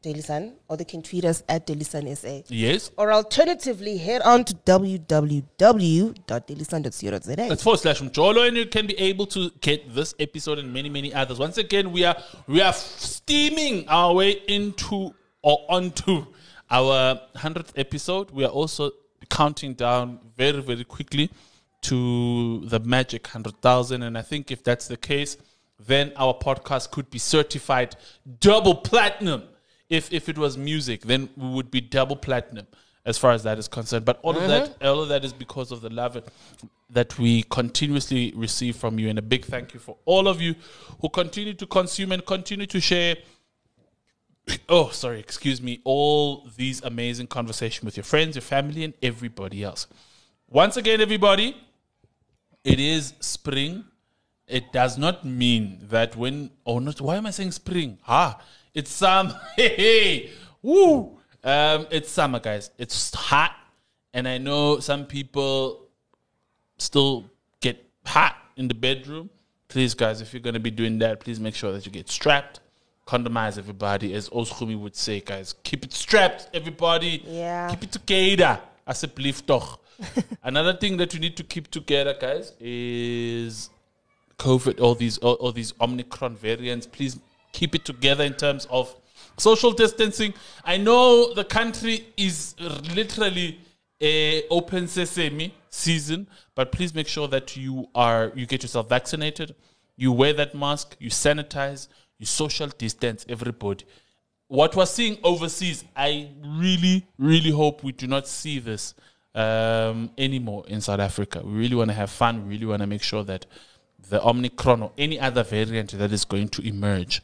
daily 0.02 0.22
sun 0.22 0.54
or 0.70 0.78
they 0.78 0.86
can 0.86 1.02
tweet 1.02 1.26
us 1.26 1.44
at 1.50 1.66
daily 1.68 1.84
sun 1.84 2.16
sa 2.16 2.40
Yes. 2.48 2.92
or 2.98 3.12
alternatively 3.12 3.98
head 3.98 4.22
on 4.22 4.46
to 4.46 4.54
www.dailysun.co.za 4.66 7.36
That's 7.36 7.64
forward 7.64 7.80
slash 7.80 8.02
Mjolo, 8.02 8.48
and 8.48 8.58
you 8.58 8.66
can 8.66 8.88
be 8.88 8.98
able 9.00 9.26
to 9.28 9.50
get 9.62 9.94
this 9.94 10.14
episode 10.20 10.60
and 10.60 10.74
many, 10.74 10.90
many 10.90 11.14
others. 11.14 11.40
Once 11.40 11.58
again, 11.58 11.92
we 11.92 12.04
are 12.06 12.16
we 12.48 12.62
are 12.62 12.74
steaming 12.74 13.88
our 13.88 14.14
way 14.14 14.32
into 14.48 15.14
or 15.42 15.60
onto 15.70 16.26
our 16.70 17.20
hundredth 17.36 17.74
episode. 17.76 18.32
We 18.32 18.44
are 18.46 18.52
also 18.52 18.92
counting 19.34 19.74
down 19.74 20.20
very, 20.38 20.62
very 20.62 20.84
quickly 20.84 21.32
to 21.82 22.62
the 22.66 22.80
magic 22.80 23.26
hundred 23.28 23.56
thousand. 23.62 24.04
And 24.04 24.16
I 24.18 24.22
think 24.22 24.52
if 24.52 24.64
that's 24.64 24.88
the 24.88 24.98
case, 24.98 25.38
then 25.80 26.14
our 26.16 26.36
podcast 26.36 26.92
could 26.92 27.10
be 27.10 27.18
certified 27.18 27.96
double 28.40 28.76
platinum. 28.76 29.44
If 29.90 30.14
if 30.14 30.30
it 30.30 30.38
was 30.38 30.58
music, 30.58 31.02
then 31.02 31.30
we 31.36 31.50
would 31.50 31.72
be 31.72 31.82
double 31.82 32.16
platinum 32.16 32.68
as 33.06 33.18
far 33.18 33.32
as 33.32 33.44
that 33.44 33.58
is 33.58 33.68
concerned. 33.68 34.06
But 34.06 34.20
all 34.22 34.38
of 34.38 34.48
that, 34.48 34.64
mm-hmm. 34.70 34.88
all 34.88 35.02
of 35.02 35.10
that 35.10 35.26
is 35.26 35.34
because 35.34 35.72
of 35.72 35.82
the 35.82 35.90
love 35.90 36.22
that 36.92 37.18
we 37.18 37.44
continuously 37.44 38.34
receive 38.36 38.76
from 38.76 39.00
you, 39.00 39.10
and 39.10 39.18
a 39.18 39.22
big 39.22 39.46
thank 39.46 39.74
you 39.74 39.80
for 39.80 39.98
all 40.06 40.28
of 40.28 40.40
you 40.42 40.56
who 41.02 41.10
continue 41.10 41.56
to 41.56 41.66
consume 41.66 42.12
and 42.12 42.26
continue 42.26 42.68
to 42.68 42.80
share. 42.80 43.16
Oh, 44.70 44.90
sorry, 44.90 45.20
excuse 45.20 45.62
me. 45.62 45.82
All 45.84 46.48
these 46.58 46.82
amazing 46.84 47.28
conversation 47.28 47.86
with 47.86 47.96
your 47.96 48.04
friends, 48.04 48.36
your 48.36 48.42
family, 48.42 48.84
and 48.84 48.94
everybody 49.02 49.64
else. 49.64 49.88
Once 50.50 50.78
again, 50.78 51.00
everybody, 51.02 51.56
it 52.64 52.80
is 52.80 53.14
spring. 53.20 53.86
It 54.48 54.72
does 54.74 54.98
not 54.98 55.26
mean 55.26 55.80
that 55.90 56.16
when 56.16 56.52
oh 56.66 56.80
not 56.80 57.00
why 57.02 57.16
am 57.16 57.26
I 57.26 57.32
saying 57.32 57.52
spring? 57.52 57.98
Ah, 58.08 58.40
it's 58.74 58.92
summer. 58.92 59.40
Hey, 59.56 59.76
hey, 59.76 60.32
woo! 60.62 61.18
Um, 61.44 61.88
it's 61.90 62.10
summer, 62.12 62.40
guys. 62.40 62.70
It's 62.78 63.14
hot, 63.14 63.56
and 64.14 64.28
I 64.28 64.38
know 64.38 64.80
some 64.80 65.06
people 65.06 65.88
still 66.78 67.26
get 67.62 67.84
hot 68.06 68.36
in 68.58 68.68
the 68.68 68.76
bedroom. 68.76 69.30
Please, 69.68 69.94
guys, 69.94 70.22
if 70.22 70.34
you're 70.34 70.42
gonna 70.42 70.60
be 70.60 70.72
doing 70.72 71.00
that, 71.00 71.20
please 71.20 71.40
make 71.40 71.56
sure 71.56 71.72
that 71.72 71.86
you 71.86 71.92
get 71.92 72.10
strapped. 72.10 72.60
Condomize 73.06 73.58
everybody, 73.58 74.14
as 74.14 74.30
Oshumi 74.30 74.80
would 74.80 74.96
say, 74.96 75.20
guys. 75.20 75.56
Keep 75.64 75.86
it 75.86 75.94
strapped, 75.94 76.50
everybody. 76.54 77.24
Yeah. 77.26 77.70
Keep 77.70 77.84
it 77.84 77.92
together. 77.92 78.60
As 78.86 79.04
a 79.04 79.08
belief 79.08 79.46
toch. 79.46 79.80
Another 80.44 80.74
thing 80.74 80.98
that 80.98 81.14
we 81.14 81.20
need 81.20 81.38
to 81.38 81.44
keep 81.44 81.70
together, 81.70 82.16
guys, 82.20 82.54
is 82.60 83.70
COVID. 84.38 84.80
All 84.82 84.96
these, 84.96 85.18
all, 85.20 85.34
all 85.36 85.52
these 85.52 85.74
Omicron 85.80 86.36
variants. 86.36 86.88
Please 86.88 87.20
keep 87.52 87.76
it 87.76 87.86
together 87.86 88.24
in 88.24 88.34
terms 88.34 88.68
of 88.70 88.94
social 89.38 89.72
distancing. 89.72 90.34
I 90.64 90.78
know 90.78 91.34
the 91.34 91.46
country 91.46 92.08
is 92.18 92.56
literally 92.94 93.60
a 94.02 94.48
open 94.50 94.88
sesame 94.88 95.54
season, 95.70 96.28
but 96.56 96.72
please 96.72 96.94
make 96.94 97.08
sure 97.08 97.28
that 97.30 97.56
you 97.56 97.88
are 97.96 98.32
you 98.36 98.46
get 98.46 98.64
yourself 98.64 98.90
vaccinated, 98.90 99.56
you 99.96 100.12
wear 100.12 100.34
that 100.34 100.54
mask, 100.54 100.96
you 101.00 101.10
sanitize, 101.10 101.88
you 102.24 102.28
social 102.28 102.68
distance 102.86 103.26
everybody. 103.28 103.86
What 104.48 104.76
we're 104.76 104.86
seeing 104.86 105.18
overseas, 105.24 105.84
I 105.96 106.30
really, 106.64 107.06
really 107.18 107.52
hope 107.52 107.84
we 107.84 107.92
do 107.92 108.08
not 108.08 108.28
see 108.28 108.60
this 108.60 108.94
um, 109.36 110.10
anymore 110.18 110.64
in 110.68 110.80
South 110.80 111.00
Africa. 111.00 111.42
We 111.44 111.54
really 111.64 111.76
want 111.76 111.90
to 111.90 111.96
have 111.96 112.10
fun. 112.10 112.44
We 112.44 112.54
really 112.56 112.68
want 112.68 112.82
to 112.82 112.88
make 112.88 113.04
sure 113.04 113.24
that 113.26 113.46
the 114.10 114.26
Omicron 114.26 114.84
or 114.84 114.92
any 114.98 115.20
other 115.20 115.44
variant 115.44 115.92
that 115.98 116.12
is 116.12 116.24
going 116.24 116.50
to 116.50 116.62
emerge, 116.62 117.22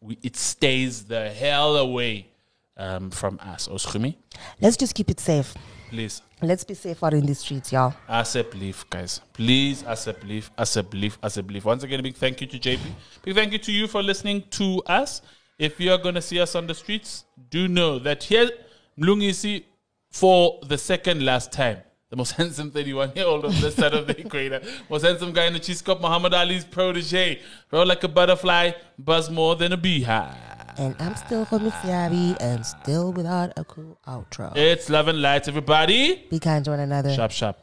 we, 0.00 0.18
it 0.22 0.36
stays 0.36 1.04
the 1.04 1.30
hell 1.30 1.76
away 1.76 2.28
um, 2.76 3.10
from 3.10 3.38
us. 3.42 3.68
Oschumi, 3.68 4.14
Let's 4.60 4.76
just 4.76 4.94
keep 4.94 5.10
it 5.10 5.20
safe. 5.20 5.54
please. 5.90 6.22
Let's 6.40 6.62
be 6.62 6.74
safe 6.74 7.02
out 7.02 7.14
in 7.14 7.26
the 7.26 7.34
streets, 7.34 7.72
y'all. 7.72 7.94
Accept 8.08 8.54
leave, 8.54 8.84
guys. 8.90 9.20
Please 9.32 9.82
accept 9.84 10.22
leave, 10.22 10.50
accept 10.56 10.94
leave, 10.94 11.18
accept 11.20 11.50
leave. 11.50 11.64
Once 11.64 11.82
again, 11.82 11.98
a 11.98 12.02
big 12.02 12.14
thank 12.14 12.40
you 12.40 12.46
to 12.46 12.58
JP. 12.58 12.78
Big 13.24 13.34
thank 13.34 13.52
you 13.52 13.58
to 13.58 13.72
you 13.72 13.88
for 13.88 14.04
listening 14.04 14.44
to 14.50 14.80
us. 14.86 15.20
If 15.58 15.80
you 15.80 15.90
are 15.90 15.98
going 15.98 16.14
to 16.14 16.22
see 16.22 16.38
us 16.38 16.54
on 16.54 16.68
the 16.68 16.74
streets, 16.74 17.24
do 17.50 17.66
know 17.66 17.98
that 17.98 18.22
here, 18.22 18.50
Mlungisi, 18.96 19.64
for 20.12 20.60
the 20.62 20.78
second 20.78 21.24
last 21.24 21.50
time, 21.50 21.78
the 22.10 22.16
most 22.16 22.32
handsome 22.36 22.70
31 22.70 23.12
year 23.16 23.26
old 23.26 23.44
on 23.44 23.50
this 23.60 23.74
side 23.74 23.92
of 23.94 24.06
the 24.06 24.20
equator, 24.24 24.62
most 24.88 25.02
handsome 25.02 25.32
guy 25.32 25.46
in 25.46 25.54
the 25.54 25.58
cheese 25.58 25.82
cup, 25.82 26.00
Muhammad 26.00 26.34
Ali's 26.34 26.64
protege, 26.64 27.40
roll 27.72 27.84
like 27.84 28.04
a 28.04 28.08
butterfly, 28.08 28.70
buzz 28.96 29.28
more 29.28 29.56
than 29.56 29.72
a 29.72 29.76
beehive. 29.76 30.57
And 30.78 30.94
I'm 31.00 31.16
still 31.16 31.44
from 31.44 31.70
Siabi 31.70 32.36
and 32.40 32.64
still 32.64 33.12
without 33.12 33.52
a 33.56 33.64
cool 33.64 33.98
outro. 34.06 34.56
It's 34.56 34.88
love 34.88 35.08
and 35.08 35.20
light, 35.20 35.48
everybody. 35.48 36.24
Be 36.30 36.38
kind 36.38 36.64
to 36.66 36.70
one 36.70 36.80
another. 36.80 37.12
Shop, 37.12 37.32
sharp. 37.32 37.56